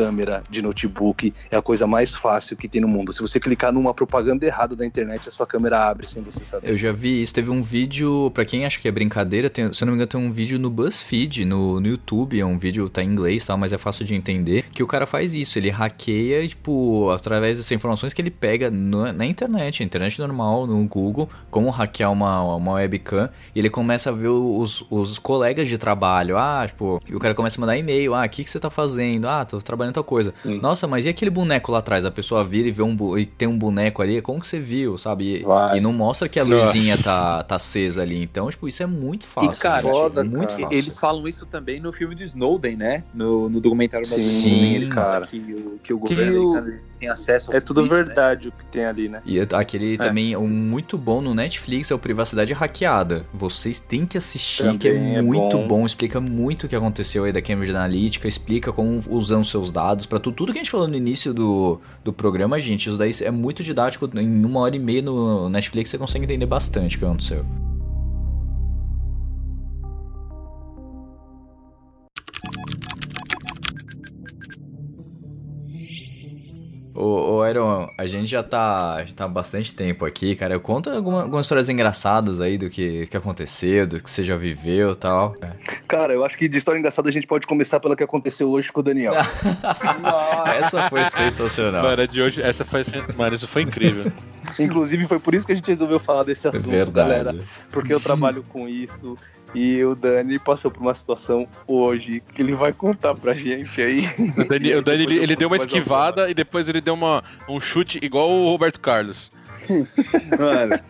[0.00, 3.12] câmera de notebook é a coisa mais fácil que tem no mundo.
[3.12, 6.70] Se você clicar numa propaganda errada da internet, a sua câmera abre sem você saber.
[6.70, 9.82] Eu já vi isso, teve um vídeo, pra quem acha que é brincadeira, tem- se
[9.82, 12.88] eu não me engano tem um vídeo no BuzzFeed, no, no YouTube, é um vídeo,
[12.88, 15.70] tá em inglês, tá, mas é fácil de entender, que o cara faz isso, ele
[15.70, 21.28] hackeia, tipo, através dessas informações que ele pega no- na internet, internet normal, no Google,
[21.50, 26.38] como hackear uma, uma webcam, e ele começa a ver os, os colegas de trabalho,
[26.38, 28.70] ah, tipo, e o cara começa a mandar e-mail, ah, o que, que você tá
[28.70, 29.26] fazendo?
[29.28, 30.34] Ah, tô trabalhando tal coisa.
[30.44, 32.04] Nossa, mas e aquele boneco lá atrás?
[32.04, 34.98] A pessoa vira e vê um, e tem um boneco ali, como que você viu,
[34.98, 35.42] sabe?
[35.72, 38.22] E, e não mostra que a luzinha tá, tá acesa ali.
[38.22, 39.62] Então, tipo, isso é muito fácil.
[39.62, 40.62] cara, gente, foda, muito cara.
[40.62, 40.78] fácil.
[40.78, 43.04] Eles falam isso também no filme do Snowden, né?
[43.14, 45.26] No, no documentário do Sim, Snowden, ele cara.
[45.26, 48.04] que o, que o Que governo o- americano tem acesso a É tudo isso, né?
[48.04, 49.22] verdade o que tem ali, né?
[49.24, 53.24] E aquele também, um muito bom no Netflix é o Privacidade Hackeada.
[53.32, 55.68] Vocês têm que assistir, que é Também é muito bom.
[55.68, 55.86] bom.
[55.86, 60.20] Explica muito o que aconteceu aí da Cambridge Analytica, explica como usam seus dados pra
[60.20, 60.34] tudo.
[60.34, 63.62] Tudo que a gente falou no início do, do programa, gente, isso daí é muito
[63.62, 64.08] didático.
[64.14, 67.44] Em uma hora e meia no Netflix você consegue entender bastante o que aconteceu.
[77.00, 80.58] Ô, ô Iron, a gente já tá, já tá há bastante tempo aqui, cara.
[80.60, 84.92] Conta alguma- algumas histórias engraçadas aí do que, que aconteceu, do que você já viveu
[84.92, 85.34] e tal.
[85.88, 88.70] Cara, eu acho que de história engraçada a gente pode começar pela que aconteceu hoje
[88.70, 89.14] com o Daniel.
[90.56, 91.82] Essa foi sensacional.
[91.82, 92.82] Mano, a de hoje, essa foi.
[93.16, 94.12] Mano, isso foi incrível.
[94.58, 97.08] Inclusive, foi por isso que a gente resolveu falar desse É assunto, verdade.
[97.08, 97.34] galera.
[97.70, 99.16] Porque eu trabalho com isso.
[99.54, 104.04] E o Dani passou por uma situação hoje que ele vai contar pra gente aí.
[104.36, 107.58] O Dani, o Dani, ele, ele deu uma esquivada e depois ele deu uma, um
[107.58, 109.32] chute igual o Roberto Carlos.
[110.38, 110.80] Mano,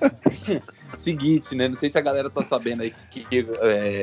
[0.97, 1.69] seguinte, né?
[1.69, 3.27] Não sei se a galera tá sabendo aí que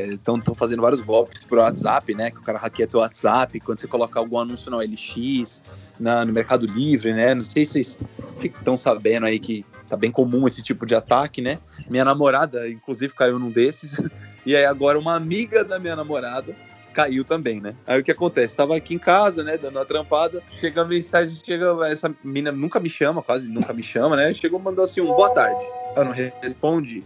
[0.09, 2.31] estão fazendo vários golpes pro WhatsApp, né?
[2.31, 5.61] Que o cara hackeia teu WhatsApp, quando você coloca algum anúncio no LX,
[5.99, 7.33] na, no Mercado Livre, né?
[7.33, 7.99] Não sei se vocês
[8.43, 11.59] estão sabendo aí que tá bem comum esse tipo de ataque, né?
[11.89, 13.99] Minha namorada, inclusive, caiu num desses.
[14.47, 16.55] E aí agora uma amiga da minha namorada
[16.93, 17.75] caiu também, né?
[17.85, 18.55] Aí o que acontece?
[18.55, 22.79] Tava aqui em casa, né, dando uma trampada, chega a mensagem, chega essa menina nunca
[22.79, 24.31] me chama, quase nunca me chama, né?
[24.31, 25.59] Chegou, mandou assim um boa tarde.
[25.97, 27.03] Eu não respondi.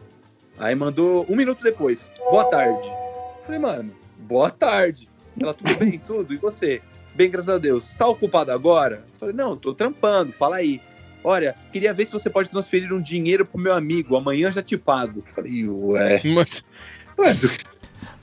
[0.59, 2.87] Aí mandou um minuto depois, boa tarde.
[3.43, 5.09] Falei, mano, boa tarde.
[5.41, 6.35] Ela, tudo bem, tudo?
[6.35, 6.79] E você?
[7.15, 7.95] Bem, graças a Deus.
[7.95, 9.03] Tá ocupado agora?
[9.19, 10.79] Falei, não, tô trampando, fala aí.
[11.23, 14.61] Olha, queria ver se você pode transferir um dinheiro pro meu amigo, amanhã eu já
[14.61, 15.23] te pago.
[15.25, 16.21] Falei, ué.
[16.23, 16.63] Mas-
[17.21, 17.71] Ué, tu-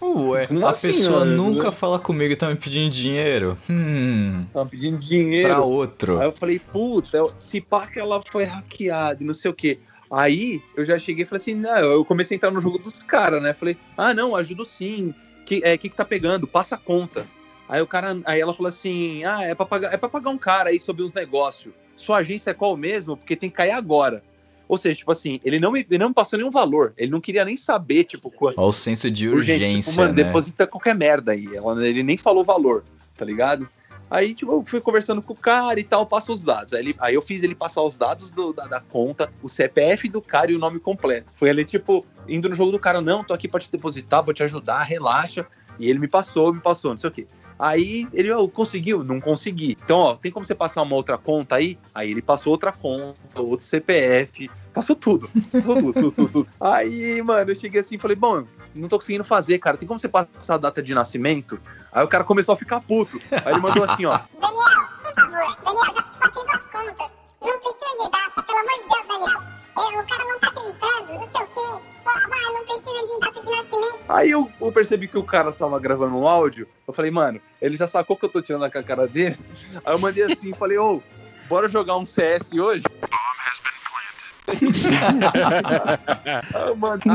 [0.01, 1.37] Ué, Como a assim, pessoa mano?
[1.55, 3.59] nunca fala comigo e tá me pedindo dinheiro.
[3.69, 5.49] Hum, Tava pedindo dinheiro.
[5.49, 6.19] pra outro.
[6.21, 9.79] Aí eu falei, puta, se pá que ela foi hackeada e não sei o quê.
[10.11, 12.99] Aí eu já cheguei e falei assim, não, eu comecei a entrar no jogo dos
[13.01, 13.53] caras, né?
[13.53, 15.13] Falei, ah, não, ajudo sim.
[15.45, 16.47] Que, é, que que tá pegando?
[16.47, 17.27] Passa a conta.
[17.69, 20.39] Aí o cara, aí ela falou assim, ah, é pra pagar, é pra pagar um
[20.39, 21.75] cara aí sobre uns negócios.
[21.97, 23.17] Sua agência é qual mesmo?
[23.17, 24.23] Porque tem que cair agora.
[24.69, 26.93] Ou seja, tipo assim, ele não me, ele não me passou nenhum valor.
[26.97, 28.59] Ele não queria nem saber, tipo, quanto.
[28.59, 30.25] Olha o senso de Urgência, urgência, tipo, mano, né?
[30.25, 31.47] deposita qualquer merda aí.
[31.83, 32.85] Ele nem falou valor,
[33.17, 33.69] tá ligado?
[34.11, 36.73] Aí, tipo, eu fui conversando com o cara e tal, passa os dados.
[36.73, 40.09] Aí, ele- aí eu fiz ele passar os dados do- da, da conta, o CPF
[40.09, 41.27] do cara e o nome completo.
[41.35, 44.33] Foi ele, tipo, indo no jogo do cara, não, tô aqui pra te depositar, vou
[44.33, 45.47] te ajudar, relaxa.
[45.79, 47.27] E ele me passou, me passou, não sei o quê.
[47.59, 49.03] Aí ele, ó, conseguiu?
[49.03, 49.77] Não consegui.
[49.83, 51.79] Então, ó, tem como você passar uma outra conta aí?
[51.95, 55.29] Aí ele passou outra conta, outro CPF, passou tudo.
[55.51, 56.49] Passou tudo, tudo, tudo, tudo.
[56.61, 58.45] Aí, mano, eu cheguei assim e falei, bom,
[58.75, 59.77] não tô conseguindo fazer, cara.
[59.77, 61.59] Tem como você passar a data de nascimento?
[61.93, 63.21] Aí o cara começou a ficar puto.
[63.31, 64.19] Aí ele mandou assim, ó.
[64.41, 67.11] Daniel, por favor, Daniel, já te passei duas contas.
[67.41, 69.43] Não precisa de data, pelo amor de Deus, Daniel.
[69.79, 71.98] É, o cara não tá acreditando, não sei o quê.
[72.25, 73.99] Ah, vai, não precisa de data de nascimento.
[74.09, 76.67] Aí eu, eu percebi que o cara tava gravando um áudio.
[76.87, 79.39] Eu falei, mano, ele já sacou que eu tô tirando com a cara dele.
[79.85, 81.03] Aí eu mandei assim, falei, ô,
[81.49, 82.85] bora jogar um CS hoje?
[82.91, 83.78] mando-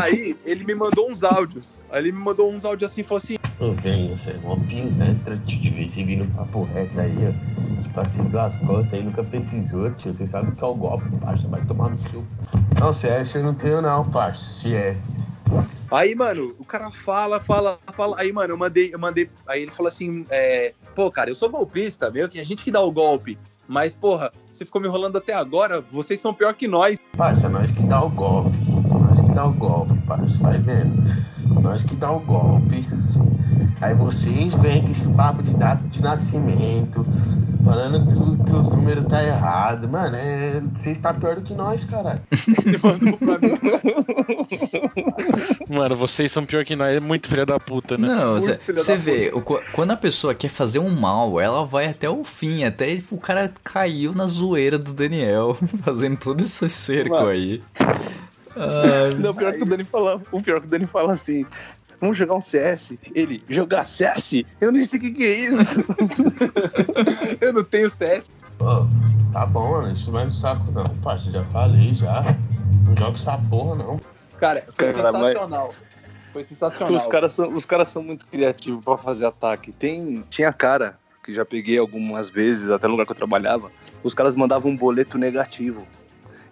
[0.02, 1.80] aí ele me mandou uns áudios.
[1.90, 4.60] Aí ele me mandou uns áudios assim e falou assim: Ô, velho, você é uma
[4.60, 7.84] pilantra, tio, de vez em vindo papo reto aí, ó.
[7.84, 10.16] Tipo assim, duas contas aí, nunca precisou, tio.
[10.16, 12.24] Você sabe que é o golpe, parça, vai tomar no seu.
[12.80, 15.24] Não, CS eu não tenho não, parça, CS.
[15.92, 18.20] Aí, mano, o cara fala, fala, fala.
[18.20, 19.30] Aí, mano, eu mandei, eu mandei.
[19.48, 22.72] Aí ele falou assim: é, pô, cara, eu sou golpista, meu, que a gente que
[22.72, 23.38] dá o golpe.
[23.68, 26.98] Mas, porra, você ficou me enrolando até agora, vocês são pior que nós.
[27.16, 28.58] Parça, nós que dá o golpe.
[28.90, 31.04] Nós que dá o golpe, parça, vai vendo?
[31.62, 32.84] Nós que dá o golpe.
[33.84, 37.06] Aí vocês vêm com esse papo de data de nascimento,
[37.66, 39.90] falando que, o- que os números tá errado.
[39.90, 42.22] Mano, é, vocês tá pior do que nós, caralho.
[45.70, 46.96] Mano, vocês são pior que nós.
[46.96, 48.08] É muito filha da puta, né?
[48.08, 52.24] Não, você vê, o quando a pessoa quer fazer um mal, ela vai até o
[52.24, 57.28] fim, até tipo, o cara caiu na zoeira do Daniel, fazendo todo esse cerco Mano.
[57.30, 57.62] aí.
[58.56, 61.46] Ai, Não, pior que o Dani fala, o pior que o Dani fala assim.
[62.04, 62.96] Vamos jogar um CS?
[63.16, 64.44] Ele, jogar CS?
[64.60, 65.80] Eu nem sei o que, que é isso.
[67.40, 68.30] Eu não tenho CS.
[68.60, 68.86] Ô,
[69.32, 71.32] tá bom, mano, isso não é no saco não, parça.
[71.32, 72.36] Já falei já.
[72.86, 74.02] Não joga essa porra, não.
[74.38, 75.74] Cara, foi Cara, mas- sensacional.
[76.34, 76.94] Foi sensacional.
[76.94, 79.72] Os caras são, os caras são muito criativos pra fazer ataque.
[79.72, 83.72] Tem, tinha cara que já peguei algumas vezes, até no lugar que eu trabalhava.
[84.04, 85.88] Os caras mandavam um boleto negativo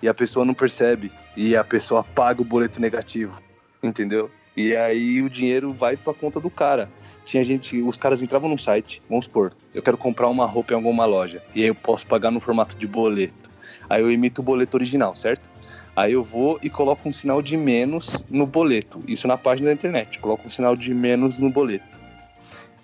[0.01, 3.37] e a pessoa não percebe e a pessoa paga o boleto negativo,
[3.83, 4.31] entendeu?
[4.55, 6.89] E aí o dinheiro vai pra conta do cara.
[7.23, 10.75] Tinha gente, os caras entravam num site, vamos supor, eu quero comprar uma roupa em
[10.75, 13.49] alguma loja e aí eu posso pagar no formato de boleto.
[13.89, 15.49] Aí eu emito o boleto original, certo?
[15.95, 19.03] Aí eu vou e coloco um sinal de menos no boleto.
[19.07, 20.19] Isso na página da internet.
[20.19, 21.99] Coloco um sinal de menos no boleto.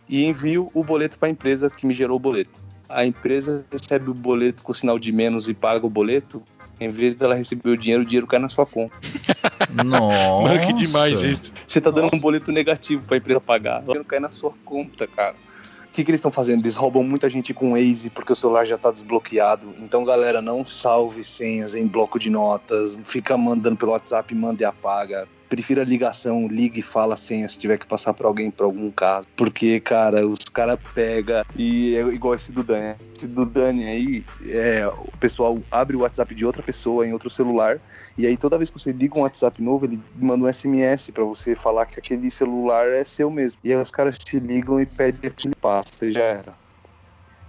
[0.09, 2.59] E envio o boleto para a empresa que me gerou o boleto.
[2.89, 6.43] A empresa recebe o boleto com o sinal de menos e paga o boleto.
[6.79, 8.95] Em vez dela receber o dinheiro, o dinheiro cai na sua conta.
[9.83, 10.43] nossa.
[10.43, 11.51] Mano, que demais isso.
[11.67, 13.79] Você tá dando um boleto negativo para a empresa pagar.
[13.79, 15.35] O dinheiro cai na sua conta, cara.
[15.87, 16.61] O que, que eles estão fazendo?
[16.61, 19.73] Eles roubam muita gente com Waze porque o celular já tá desbloqueado.
[19.79, 22.95] Então, galera, não salve senhas em bloco de notas.
[23.03, 25.27] Fica mandando pelo WhatsApp, manda e apaga.
[25.49, 28.91] Prefira ligação, liga e fala a senha se tiver que passar pra alguém por algum
[28.91, 29.27] caso.
[29.35, 32.95] Porque, cara, os caras pegam e é igual esse do Dani.
[33.15, 37.29] Esse do Dani aí, é, o pessoal abre o WhatsApp de outra pessoa em outro
[37.29, 37.79] celular.
[38.17, 41.23] E aí, toda vez que você liga um WhatsApp novo, ele manda um SMS pra
[41.23, 43.59] você falar que aquele celular é seu mesmo.
[43.63, 46.67] E aí os caras te ligam e pedem aquele passo, já era.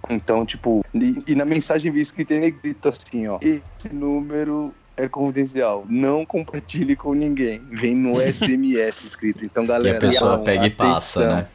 [0.09, 3.39] Então, tipo, e, e na mensagem vem escrito em negrito assim, ó.
[3.41, 4.73] Esse número
[5.03, 5.85] é confidencial.
[5.89, 7.61] Não compartilhe com ninguém.
[7.71, 9.45] Vem no SMS escrito.
[9.45, 9.97] Então, E galera.
[9.97, 11.37] a pessoa atenção, pega e passa, atenção.
[11.37, 11.47] né?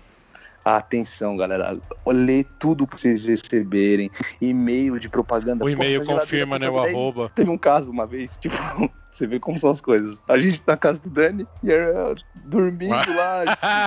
[0.64, 1.74] Atenção, galera.
[2.07, 4.11] Lê tudo que vocês receberem.
[4.40, 5.62] E-mail de propaganda.
[5.62, 6.68] O e-mail confirma, né?
[6.70, 7.30] O custa 10 arroba.
[7.34, 8.55] Teve um caso uma vez, tipo,
[9.12, 10.22] você vê como são as coisas.
[10.26, 12.14] A gente tá na casa do Dani e eu
[12.47, 13.45] dormindo lá.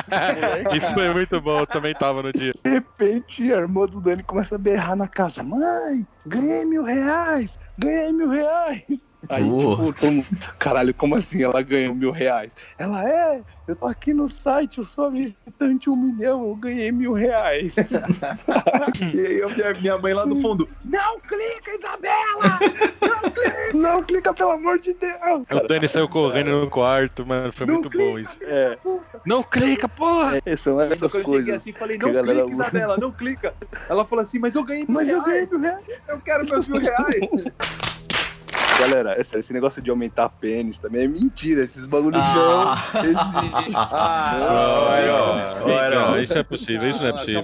[0.07, 2.53] moleque, Isso foi muito bom, eu também tava no dia.
[2.63, 7.57] de repente, a irmã do Dani começa a berrar na casa: Mãe, ganhei mil reais,
[7.79, 9.03] ganhei mil reais.
[9.30, 10.28] Aí, tipo, todo mundo,
[10.59, 12.53] caralho, como assim ela ganhou mil reais?
[12.78, 16.91] Ela é, eu tô aqui no site, eu sou a visitante um milhão, eu ganhei
[16.91, 17.76] mil reais.
[19.13, 20.68] E aí eu vi a minha mãe lá no fundo.
[20.86, 22.59] Não clica, Isabela!
[23.74, 25.43] Não, clica, pelo amor de Deus.
[25.51, 27.51] O Dani saiu correndo no quarto, mano.
[27.51, 28.38] Foi Não muito bom isso.
[28.41, 28.78] É,
[29.26, 30.39] Não clica, porra!
[30.45, 31.55] é, são essas eu cheguei coisas.
[31.55, 32.61] assim, falei, não clica, usa.
[32.63, 33.53] Isabela, não clica.
[33.89, 35.47] Ela falou assim, mas eu ganhei mil Mas eu reais.
[35.49, 36.01] ganhei mil reais.
[36.07, 37.20] Eu quero meus mil reais.
[38.78, 41.63] Galera, esse negócio de aumentar pênis também é mentira.
[41.63, 42.78] Esses bagulhos Ah.
[42.93, 43.73] não existem.
[43.75, 45.36] Ah, Não, não,
[45.97, 46.11] não.
[46.11, 47.43] Não, isso é possível, isso não é possível.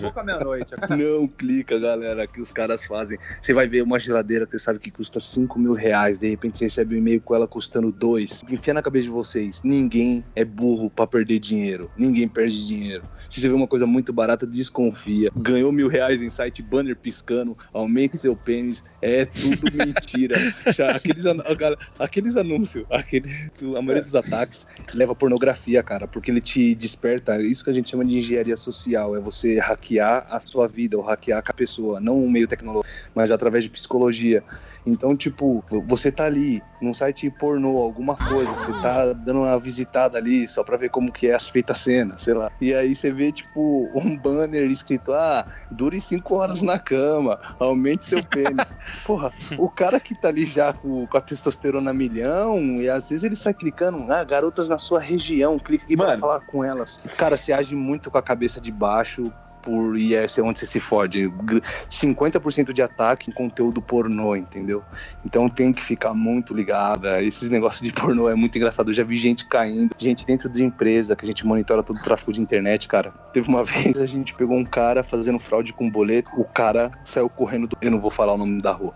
[0.98, 3.18] Não clica, galera, que os caras fazem.
[3.42, 6.18] Você vai ver uma geladeira, você sabe que custa 5 mil reais.
[6.18, 8.44] De repente você recebe um e-mail com ela custando 2.
[8.50, 11.90] Enfia na cabeça de vocês: ninguém é burro pra perder dinheiro.
[11.98, 13.04] Ninguém perde dinheiro.
[13.30, 15.32] Se você vê uma coisa muito barata, desconfia.
[15.36, 18.84] Ganhou mil reais em site banner piscando, aumente seu pênis.
[19.02, 20.36] É tudo mentira.
[20.74, 26.08] Já Aqueles, an- cara, aqueles anúncios, aquele, que a maioria dos ataques leva pornografia, cara,
[26.08, 27.42] porque ele te desperta.
[27.42, 31.04] Isso que a gente chama de engenharia social, é você hackear a sua vida, ou
[31.04, 34.44] hackear a pessoa, não um meio tecnológico, mas através de psicologia.
[34.86, 40.18] Então, tipo, você tá ali num site pornô, alguma coisa, você tá dando uma visitada
[40.18, 42.52] ali só pra ver como que é a feita a cena, sei lá.
[42.60, 48.04] E aí você vê, tipo, um banner escrito, ah, dure cinco horas na cama, aumente
[48.06, 48.74] seu pênis.
[49.06, 53.24] Porra, o cara que tá ali já com, com a testosterona milhão, e às vezes
[53.24, 56.20] ele sai clicando, ah, garotas na sua região, clica aqui pra Mano.
[56.20, 57.00] falar com elas.
[57.18, 59.32] Cara, você age muito com a cabeça de baixo,
[59.64, 61.28] por, e é onde você se fode.
[61.30, 64.84] Gr- 50% de ataque em conteúdo pornô, entendeu?
[65.26, 67.24] Então tem que ficar muito ligada.
[67.24, 68.90] Esses negócios de pornô é muito engraçado.
[68.90, 72.02] Eu já vi gente caindo, gente dentro de empresa, que a gente monitora todo o
[72.02, 73.14] tráfego de internet, cara.
[73.32, 77.30] Teve uma vez a gente pegou um cara fazendo fraude com boleto, o cara saiu
[77.30, 77.78] correndo do.
[77.82, 78.94] Eu não vou falar o nome da rua.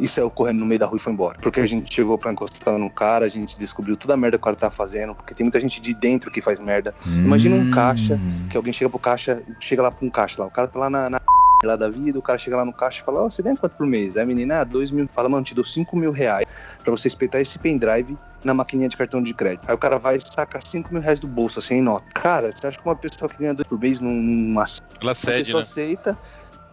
[0.00, 1.38] E saiu correndo no meio da rua e foi embora.
[1.40, 4.42] Porque a gente chegou pra encostar no cara, a gente descobriu toda a merda que
[4.42, 6.94] o cara tá fazendo, porque tem muita gente de dentro que faz merda.
[7.24, 8.18] Imagina um caixa,
[8.50, 10.88] que alguém chega pro caixa, chega lá pra um caixa lá, o cara tá lá
[10.88, 11.18] na, na
[11.64, 13.76] lá da vida, o cara chega lá no caixa e fala, ó, você ganha quanto
[13.76, 14.16] por mês?
[14.16, 16.46] Aí a menina, ah, dois mil, fala, mano, te dou cinco mil reais
[16.84, 19.64] pra você espetar esse pendrive na maquininha de cartão de crédito.
[19.66, 22.04] Aí o cara vai sacar cinco mil reais do bolso, sem nota.
[22.14, 24.66] Cara, você acha que uma pessoa que ganha dois por mês num- numa
[25.02, 25.66] Ela a cede, pessoa né?
[25.68, 26.18] aceita,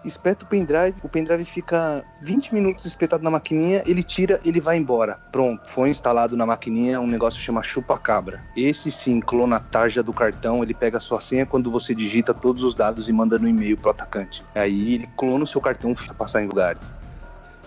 [0.05, 4.77] espeta o pendrive, o pendrive fica 20 minutos espetado na maquininha, ele tira, ele vai
[4.77, 5.19] embora.
[5.31, 8.41] Pronto, foi instalado na maquininha um negócio que chama chupa-cabra.
[8.55, 12.33] Esse sim clona a tarja do cartão, ele pega a sua senha quando você digita
[12.33, 14.43] todos os dados e manda no e-mail pro atacante.
[14.53, 16.93] Aí ele clona o seu cartão e fica passar em lugares.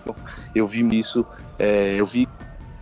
[0.05, 0.15] Eu,
[0.55, 1.25] eu vi isso,
[1.57, 2.27] é, eu vi.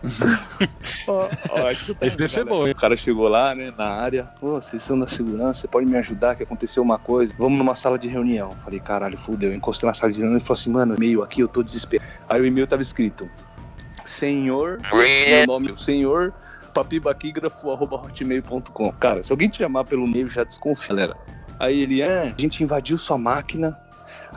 [1.08, 2.72] Ó, ó, Esse deve ser bom, hein?
[2.72, 4.24] O cara chegou lá, né, na área.
[4.38, 7.34] Pô, vocês são da segurança, você pode me ajudar que aconteceu uma coisa.
[7.38, 8.52] Vamos numa sala de reunião.
[8.64, 9.50] Falei, caralho, fudeu.
[9.50, 12.08] Eu encostei na sala de reunião e falou assim, mano, e-mail aqui, eu tô desesperado.
[12.28, 13.28] Aí o e-mail tava escrito:
[14.04, 16.32] Senhor, meu nome, senhor
[16.72, 18.92] papibaquígrafo.hotmail.com.
[18.92, 21.16] Cara, se alguém te chamar pelo e-mail, já desconfia, galera.
[21.58, 23.76] Aí ele, ah, a gente invadiu sua máquina,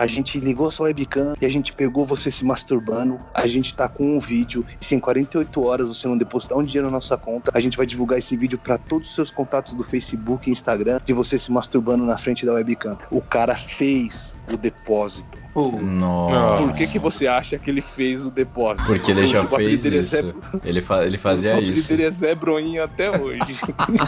[0.02, 3.20] a gente ligou sua webcam e a gente pegou você se masturbando.
[3.36, 6.64] A gente tá com um vídeo e se em 48 horas você não depositar um
[6.64, 9.76] dinheiro na nossa conta, a gente vai divulgar esse vídeo pra todos os seus contatos
[9.76, 12.98] do Facebook e Instagram de você se masturbando na frente da webcam.
[13.12, 15.41] O cara fez o depósito.
[15.56, 16.64] Nossa.
[16.64, 18.86] Por que, que você acha que ele fez o depósito?
[18.88, 20.16] Porque ele já O apelido fez é isso.
[20.16, 20.34] Zé-
[20.64, 21.90] Ele, fa ele o fazia apelido isso.
[21.90, 23.60] dele é Zé Broinho até hoje.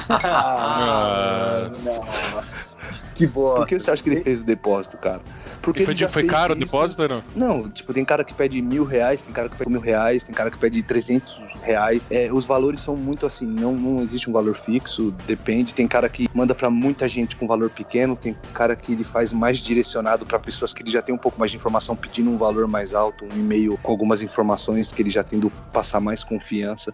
[0.10, 1.70] Ah,
[2.36, 2.76] nossa.
[3.16, 3.58] Que boa.
[3.58, 5.22] Por que você acha que ele fez o depósito, cara?
[5.62, 7.24] Porque E foi, ele já foi caro o isso- depósito ou não?
[7.36, 10.34] Não, tipo, tem cara que pede mil reais, tem cara que pede mil reais, tem
[10.34, 12.02] cara que pede 300 reais.
[12.10, 15.74] É, os valores são muito assim, não, não existe um valor fixo, depende.
[15.74, 19.32] Tem cara que manda pra muita gente com valor pequeno, tem cara que ele faz
[19.32, 22.38] mais direcionado pra pessoas que ele já tem um pouco mais de informação pedindo um
[22.38, 26.94] valor mais alto, um e-mail com algumas informações que ele já tendo passar mais confiança.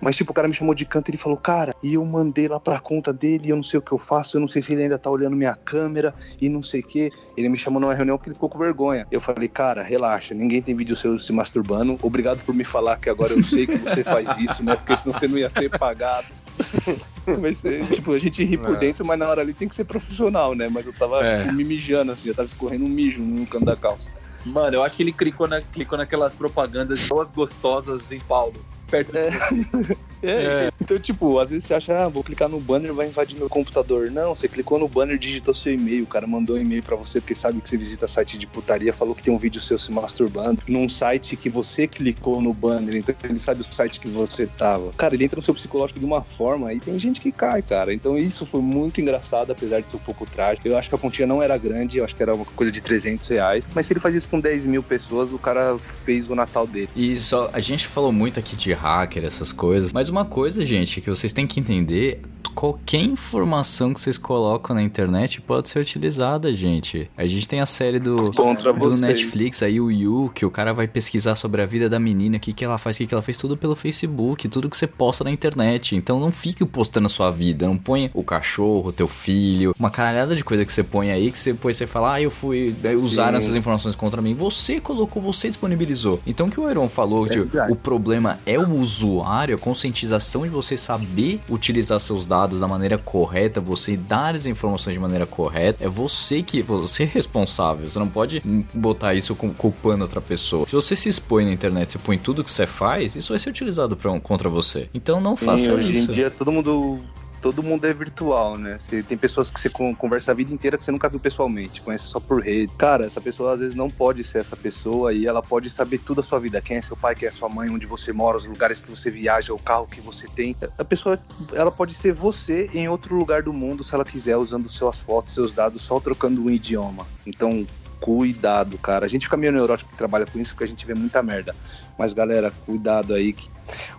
[0.00, 2.46] Mas, tipo, o cara me chamou de canto e ele falou, cara, e eu mandei
[2.46, 4.72] lá pra conta dele, eu não sei o que eu faço, eu não sei se
[4.72, 7.10] ele ainda tá olhando minha câmera e não sei o que.
[7.36, 9.06] Ele me chamou numa reunião porque ele ficou com vergonha.
[9.10, 11.98] Eu falei, cara, relaxa, ninguém tem vídeo seu se masturbando.
[12.00, 14.76] Obrigado por me falar que agora eu sei que você faz isso, né?
[14.76, 16.26] Porque senão você não ia ter pagado.
[17.40, 17.60] Mas,
[17.94, 18.78] tipo, a gente ri por É.
[18.78, 20.68] dentro, mas na hora ali tem que ser profissional, né?
[20.68, 21.42] Mas eu tava É.
[21.42, 24.10] tipo, me mijando, assim, já tava escorrendo um mijo no canto da calça.
[24.46, 28.54] Mano, eu acho que ele clicou, na, clicou naquelas propagandas de boas gostosas em Paulo.
[28.90, 29.28] Perto É.
[30.22, 33.48] É, Então, tipo, às vezes você acha, ah, vou clicar no banner vai invadir meu
[33.48, 34.10] computador.
[34.10, 37.20] Não, você clicou no banner, digitou seu e-mail, o cara mandou um e-mail pra você
[37.20, 39.92] porque sabe que você visita site de putaria, falou que tem um vídeo seu se
[39.92, 44.46] masturbando num site que você clicou no banner, então ele sabe o site que você
[44.46, 44.92] tava.
[44.96, 47.92] Cara, ele entra no seu psicológico de uma forma e tem gente que cai, cara.
[47.92, 50.66] Então isso foi muito engraçado, apesar de ser um pouco trágico.
[50.66, 52.80] Eu acho que a continha não era grande, eu acho que era uma coisa de
[52.80, 53.64] 300 reais.
[53.74, 56.88] Mas se ele faz isso com 10 mil pessoas, o cara fez o Natal dele.
[56.96, 61.00] E só, a gente falou muito aqui de hacker, essas coisas, mas uma coisa, gente,
[61.00, 62.22] que vocês têm que entender,
[62.58, 67.08] qualquer informação que vocês colocam na internet pode ser utilizada, gente.
[67.16, 69.00] A gente tem a série do, Contra do vocês.
[69.00, 72.40] Netflix, aí o Yu, que o cara vai pesquisar sobre a vida da menina, o
[72.40, 74.88] que, que ela faz, o que, que ela fez, tudo pelo Facebook, tudo que você
[74.88, 75.94] posta na internet.
[75.94, 80.34] Então não fique postando a sua vida, não ponha o cachorro, teu filho, uma caralhada
[80.34, 82.98] de coisa que você põe aí, que você, depois você fala, ah, eu fui, eh,
[82.98, 83.20] Sim.
[83.36, 84.34] essas informações contra mim.
[84.34, 86.20] Você colocou, você disponibilizou.
[86.26, 87.72] Então o que o Iron falou, de, verdade.
[87.72, 89.58] o problema é o usuário, a
[89.98, 95.00] conscientização de você saber utilizar seus dados da maneira correta, você dar as informações de
[95.00, 97.88] maneira correta, é você que você é responsável.
[97.88, 98.42] Você não pode
[98.72, 100.66] botar isso culpando outra pessoa.
[100.66, 103.50] Se você se expõe na internet, você põe tudo que você faz, isso vai ser
[103.50, 104.88] utilizado pra, contra você.
[104.94, 106.10] Então não faça Sim, hoje isso.
[106.10, 107.00] em dia todo mundo
[107.40, 108.78] todo mundo é virtual, né?
[108.78, 111.80] Você, tem pessoas que você con- conversa a vida inteira que você nunca viu pessoalmente,
[111.82, 112.72] conhece só por rede.
[112.76, 116.18] Cara, essa pessoa às vezes não pode ser essa pessoa e ela pode saber tudo
[116.18, 116.60] da sua vida.
[116.60, 119.10] Quem é seu pai, quem é sua mãe, onde você mora, os lugares que você
[119.10, 120.56] viaja, o carro que você tem.
[120.76, 121.18] A pessoa,
[121.52, 125.34] ela pode ser você em outro lugar do mundo se ela quiser, usando suas fotos,
[125.34, 127.06] seus dados, só trocando um idioma.
[127.26, 127.66] Então,
[128.00, 129.06] cuidado, cara.
[129.06, 131.54] A gente fica meio neurótico que trabalha com isso porque a gente vê muita merda.
[131.98, 133.48] Mas, galera, cuidado aí que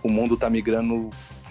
[0.02, 1.10] o mundo tá migrando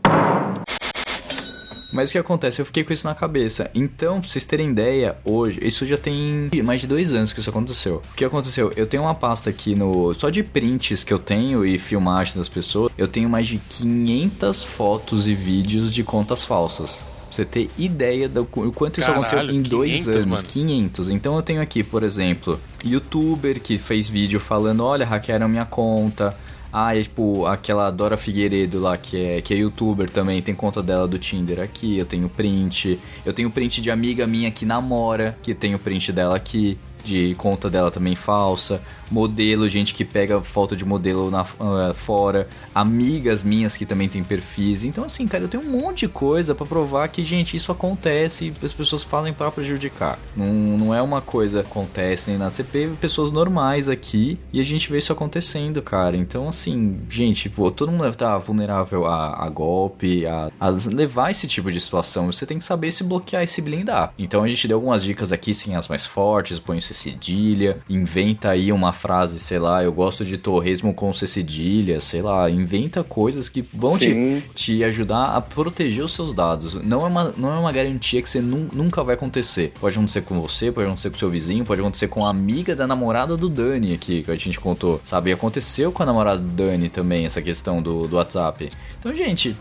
[1.93, 2.59] Mas o que acontece?
[2.59, 3.69] Eu fiquei com isso na cabeça.
[3.75, 7.51] Então, pra vocês terem ideia, hoje, isso já tem mais de dois anos que isso
[7.51, 8.01] aconteceu.
[8.11, 8.73] O que aconteceu?
[8.75, 10.11] Eu tenho uma pasta aqui no.
[10.15, 14.63] Só de prints que eu tenho e filmagens das pessoas, eu tenho mais de 500
[14.63, 17.05] fotos e vídeos de contas falsas.
[17.33, 20.25] Pra você ter ideia do quanto isso Caralho, aconteceu em dois 500, anos.
[20.25, 20.43] mano.
[20.43, 21.09] 500.
[21.09, 26.37] Então eu tenho aqui, por exemplo, youtuber que fez vídeo falando: olha, hackearam minha conta.
[26.71, 30.81] Ah, é tipo aquela Dora Figueiredo lá, que é, que é youtuber também, tem conta
[30.81, 32.99] dela do Tinder aqui, eu tenho print.
[33.23, 37.35] Eu tenho print de amiga minha que namora, que tem o print dela aqui, de
[37.37, 38.81] conta dela também falsa.
[39.09, 42.47] Modelo, gente que pega foto de modelo na, ah, fora.
[42.73, 44.83] Amigas minhas que também tem perfis.
[44.83, 48.53] Então, assim, cara, eu tenho um monte de coisa pra provar que, gente, isso acontece
[48.61, 50.17] e as pessoas fazem pra prejudicar.
[50.35, 52.51] Não, não é uma coisa que acontece nem nada.
[52.51, 52.63] Você
[52.99, 56.17] pessoas normais aqui e a gente vê isso acontecendo, cara.
[56.17, 61.47] Então, assim, gente, pô, todo mundo tá vulnerável a, a golpe, a, a levar esse
[61.47, 62.31] tipo de situação.
[62.31, 64.13] Você tem que saber se bloquear e se blindar.
[64.17, 68.49] Então, a gente deu algumas dicas aqui, sem as mais fortes, põe C cedilha, inventa
[68.49, 73.03] aí uma frase, sei lá, eu gosto de torresmo com C cedilha, sei lá, inventa
[73.03, 74.43] coisas que vão te, Sim.
[74.53, 76.75] te ajudar a proteger os seus dados.
[76.75, 79.73] Não é uma, não é uma garantia que você nu- nunca vai acontecer.
[79.81, 82.87] Pode acontecer com você, pode acontecer com seu vizinho, pode acontecer com a amiga da
[82.87, 85.01] namorada do Dani aqui, que a gente contou.
[85.03, 85.31] Sabe?
[85.31, 88.69] E aconteceu com a namorada do Dani também, essa questão do, do WhatsApp.
[88.99, 89.55] Então, gente,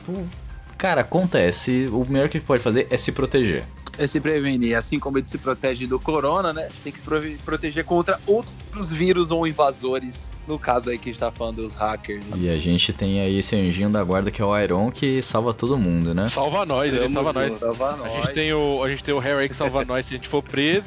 [0.83, 1.89] cara, acontece.
[1.93, 3.62] O melhor que pode fazer é se proteger.
[3.97, 4.74] É se prevenir.
[4.76, 6.68] Assim como ele se protege do corona, né?
[6.83, 7.05] Tem que se
[7.45, 10.33] proteger contra outros vírus ou invasores.
[10.49, 12.24] No caso aí que a gente tá falando dos hackers.
[12.24, 12.37] né?
[12.37, 15.55] E a gente tem aí esse anjinho da guarda que é o Iron que salva
[15.55, 16.26] todo mundo, né?
[16.26, 17.55] Salva nós, ele salva nós.
[17.55, 18.12] Salva A nós.
[18.14, 20.43] gente, tem o, a gente tem o Harry que salva nós se a gente for
[20.43, 20.87] preso.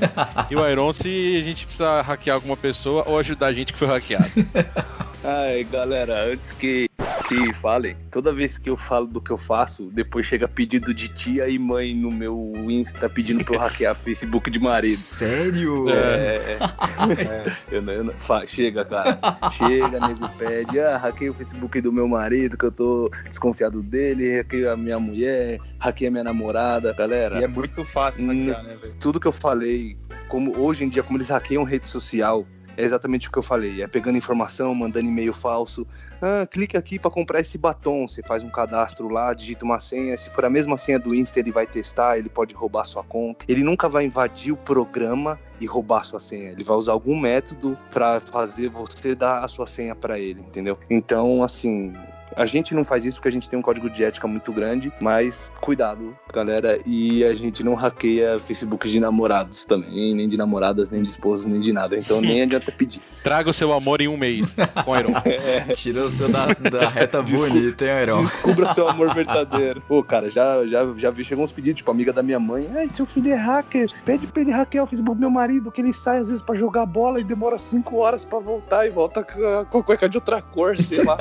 [0.50, 3.80] e o Iron se a gente precisar hackear alguma pessoa ou ajudar a gente que
[3.80, 4.26] foi hackeado.
[5.28, 6.88] Ai, galera, antes que,
[7.28, 11.08] que falem, toda vez que eu falo do que eu faço, depois chega pedido de
[11.08, 14.96] tia e mãe no meu Insta pedindo pra eu hackear Facebook de marido.
[14.96, 15.90] Sério?
[15.90, 17.56] É, é.
[17.72, 19.18] Eu não- eu não- fa- chega, cara.
[19.54, 20.80] Chega, nego pede.
[20.80, 25.00] Ah, hackei o Facebook do meu marido, que eu tô desconfiado dele, hackei a minha
[25.00, 26.94] mulher, hackei a minha namorada.
[26.94, 28.46] Galera, E é muito fácil Hum.
[28.50, 28.96] hackear, né, velho?
[29.00, 29.98] tudo que eu falei,
[30.28, 32.46] como hoje em dia, como eles hackeiam rede social,
[32.78, 33.82] é exatamente o que eu falei.
[33.82, 35.86] É pegando informação, mandando e-mail falso.
[36.22, 38.08] Ah, clica aqui para comprar esse batom.
[38.08, 40.16] Você faz um cadastro lá, digita uma senha.
[40.18, 43.46] Se for a mesma senha do Insta, ele vai testar, ele pode roubar sua conta.
[43.48, 46.52] Ele nunca vai invadir o programa e roubar sua senha.
[46.52, 50.78] Ele vai usar algum método para fazer você dar a sua senha para ele, entendeu?
[50.90, 51.94] Então, assim,
[52.36, 54.92] a gente não faz isso porque a gente tem um código de ética muito grande,
[55.00, 56.80] mas cuidado, galera.
[56.86, 61.46] E a gente não hackeia Facebook de namorados também, nem de namoradas, nem de esposos,
[61.46, 61.96] nem de nada.
[61.96, 63.02] Então nem adianta pedir.
[63.24, 65.14] Traga o seu amor em um mês com Iron.
[65.74, 68.22] Tirou o seu da, da reta bonita, hein, Iron?
[68.22, 69.82] Descubra seu amor verdadeiro.
[69.88, 72.70] Pô, cara, já, já, já vi, chegou uns pedidos, tipo, amiga da minha mãe.
[72.76, 73.90] Ai, seu filho é hacker.
[74.04, 76.56] Pede pra ele hackear o Facebook do meu marido, que ele sai às vezes pra
[76.56, 80.42] jogar bola e demora cinco horas pra voltar e volta com a cueca de outra
[80.42, 81.18] cor, sei lá.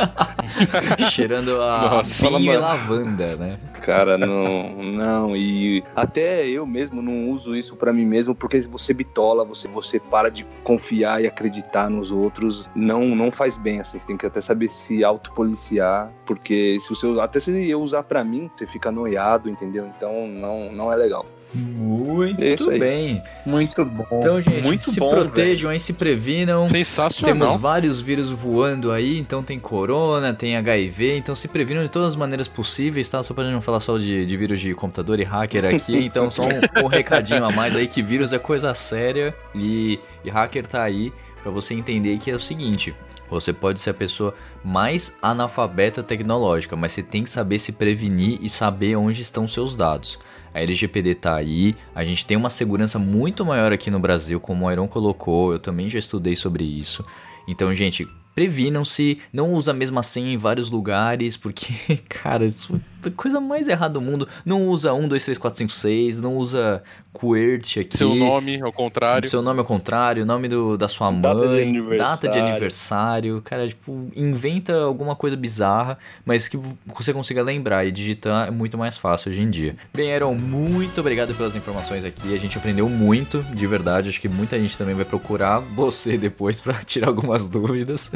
[1.11, 3.59] Cheirando a Nossa, e lavanda, né?
[3.81, 5.37] Cara, não, não.
[5.37, 10.01] E até eu mesmo não uso isso pra mim mesmo, porque você bitola, você, você
[10.01, 12.69] para de confiar e acreditar nos outros.
[12.75, 13.99] Não, não faz bem, assim.
[13.99, 18.25] Você tem que até saber se autopoliciar, porque se você até se eu usar pra
[18.25, 19.87] mim, você fica noiado, entendeu?
[19.87, 21.27] Então não, não é legal.
[21.55, 23.23] Muito É bem.
[23.47, 24.07] Muito bom.
[24.13, 26.67] Então, gente, Muito se bom, protejam aí, se previnam.
[26.69, 27.59] Temos Sensacional.
[27.59, 32.17] vários vírus voando aí, então tem corona, tem HIV, então se previnam de todas as
[32.17, 33.23] maneiras possíveis, tá?
[33.23, 36.31] Só pra gente não falar só de, de vírus de computador e hacker aqui, então
[36.31, 40.67] só um, um recadinho a mais aí que vírus é coisa séria e, e hacker
[40.67, 42.95] tá aí pra você entender que é o seguinte.
[43.31, 48.39] Você pode ser a pessoa mais analfabeta tecnológica, mas você tem que saber se prevenir
[48.43, 50.19] e saber onde estão seus dados.
[50.55, 54.67] A LGPD tá aí, a gente tem uma segurança muito maior aqui no Brasil, como
[54.67, 57.05] o Iron colocou, eu também já estudei sobre isso.
[57.49, 62.81] Então, gente, previnam-se, não usa a mesma senha em vários lugares, porque, cara, isso
[63.11, 64.29] coisa mais errada do mundo.
[64.45, 66.83] Não usa 1, 2, 3, 4, 5, 6, não usa
[67.13, 67.97] QWERTY aqui.
[67.99, 69.29] Seu nome, ao contrário.
[69.29, 71.99] Seu nome ao contrário, nome do, da sua Data de mãe, aniversário.
[71.99, 73.43] data de aniversário.
[73.45, 78.77] Cara, tipo, inventa alguma coisa bizarra, mas que você consiga lembrar e digitar é muito
[78.77, 79.77] mais fácil hoje em dia.
[79.95, 82.35] Bem, Aaron, muito obrigado pelas informações aqui.
[82.35, 84.09] A gente aprendeu muito, de verdade.
[84.09, 88.11] Acho que muita gente também vai procurar você depois pra tirar algumas dúvidas.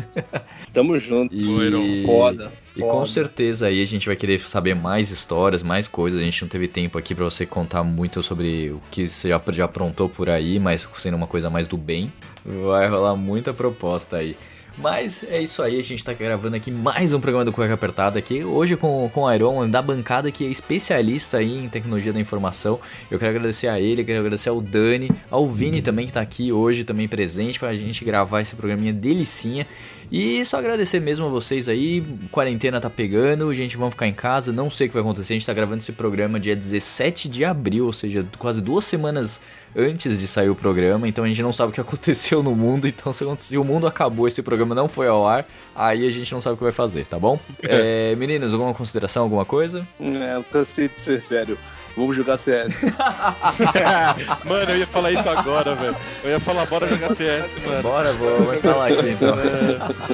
[0.72, 1.34] Tamo junto.
[1.34, 2.52] E, Foda.
[2.76, 6.20] e com certeza aí a gente vai querer saber mais histórias, mais coisas.
[6.20, 9.42] A gente não teve tempo aqui pra você contar muito sobre o que você já,
[9.48, 12.12] já aprontou por aí, mas sendo uma coisa mais do bem.
[12.44, 14.36] Vai rolar muita proposta aí.
[14.80, 18.16] Mas é isso aí, a gente tá gravando aqui mais um programa do Cueca Apertada
[18.16, 18.44] aqui.
[18.44, 22.78] Hoje com, com o Iron, da bancada que é especialista aí em tecnologia da informação.
[23.10, 26.52] Eu quero agradecer a ele, quero agradecer ao Dani, ao Vini também que tá aqui
[26.52, 29.66] hoje, também presente, pra gente gravar esse programinha delicinha.
[30.10, 32.02] E só agradecer mesmo a vocês aí.
[32.30, 34.52] Quarentena tá pegando, gente, vamos ficar em casa.
[34.52, 35.34] Não sei o que vai acontecer.
[35.34, 39.40] A gente tá gravando esse programa dia 17 de abril, ou seja, quase duas semanas
[39.76, 41.06] antes de sair o programa.
[41.06, 42.88] Então a gente não sabe o que aconteceu no mundo.
[42.88, 45.46] Então se, se o mundo acabou, esse programa não foi ao ar,
[45.76, 47.38] aí a gente não sabe o que vai fazer, tá bom?
[47.70, 49.86] É, meninos, alguma consideração, alguma coisa?
[50.00, 51.58] É, eu cansei de ser sério.
[51.96, 52.82] Vamos jogar CS.
[54.44, 55.96] Mano, eu ia falar isso agora, velho.
[56.22, 57.82] Eu ia falar, bora jogar CS, mano.
[57.82, 59.36] Bora, vou, vou instalar aqui então.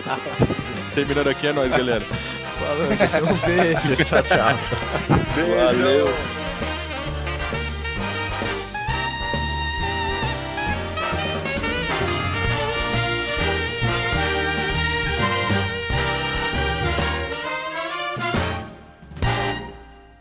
[0.94, 2.00] Terminando aqui é nóis, galera.
[2.00, 4.58] Falou, gente, um beijo, tchau, tchau.
[5.56, 6.43] Valeu.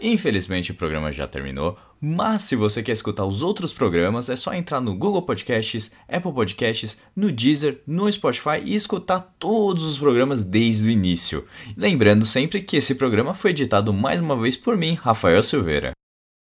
[0.05, 4.53] Infelizmente o programa já terminou, mas se você quer escutar os outros programas, é só
[4.53, 10.43] entrar no Google Podcasts, Apple Podcasts, no Deezer, no Spotify e escutar todos os programas
[10.43, 11.45] desde o início.
[11.77, 15.93] Lembrando sempre que esse programa foi editado mais uma vez por mim, Rafael Silveira.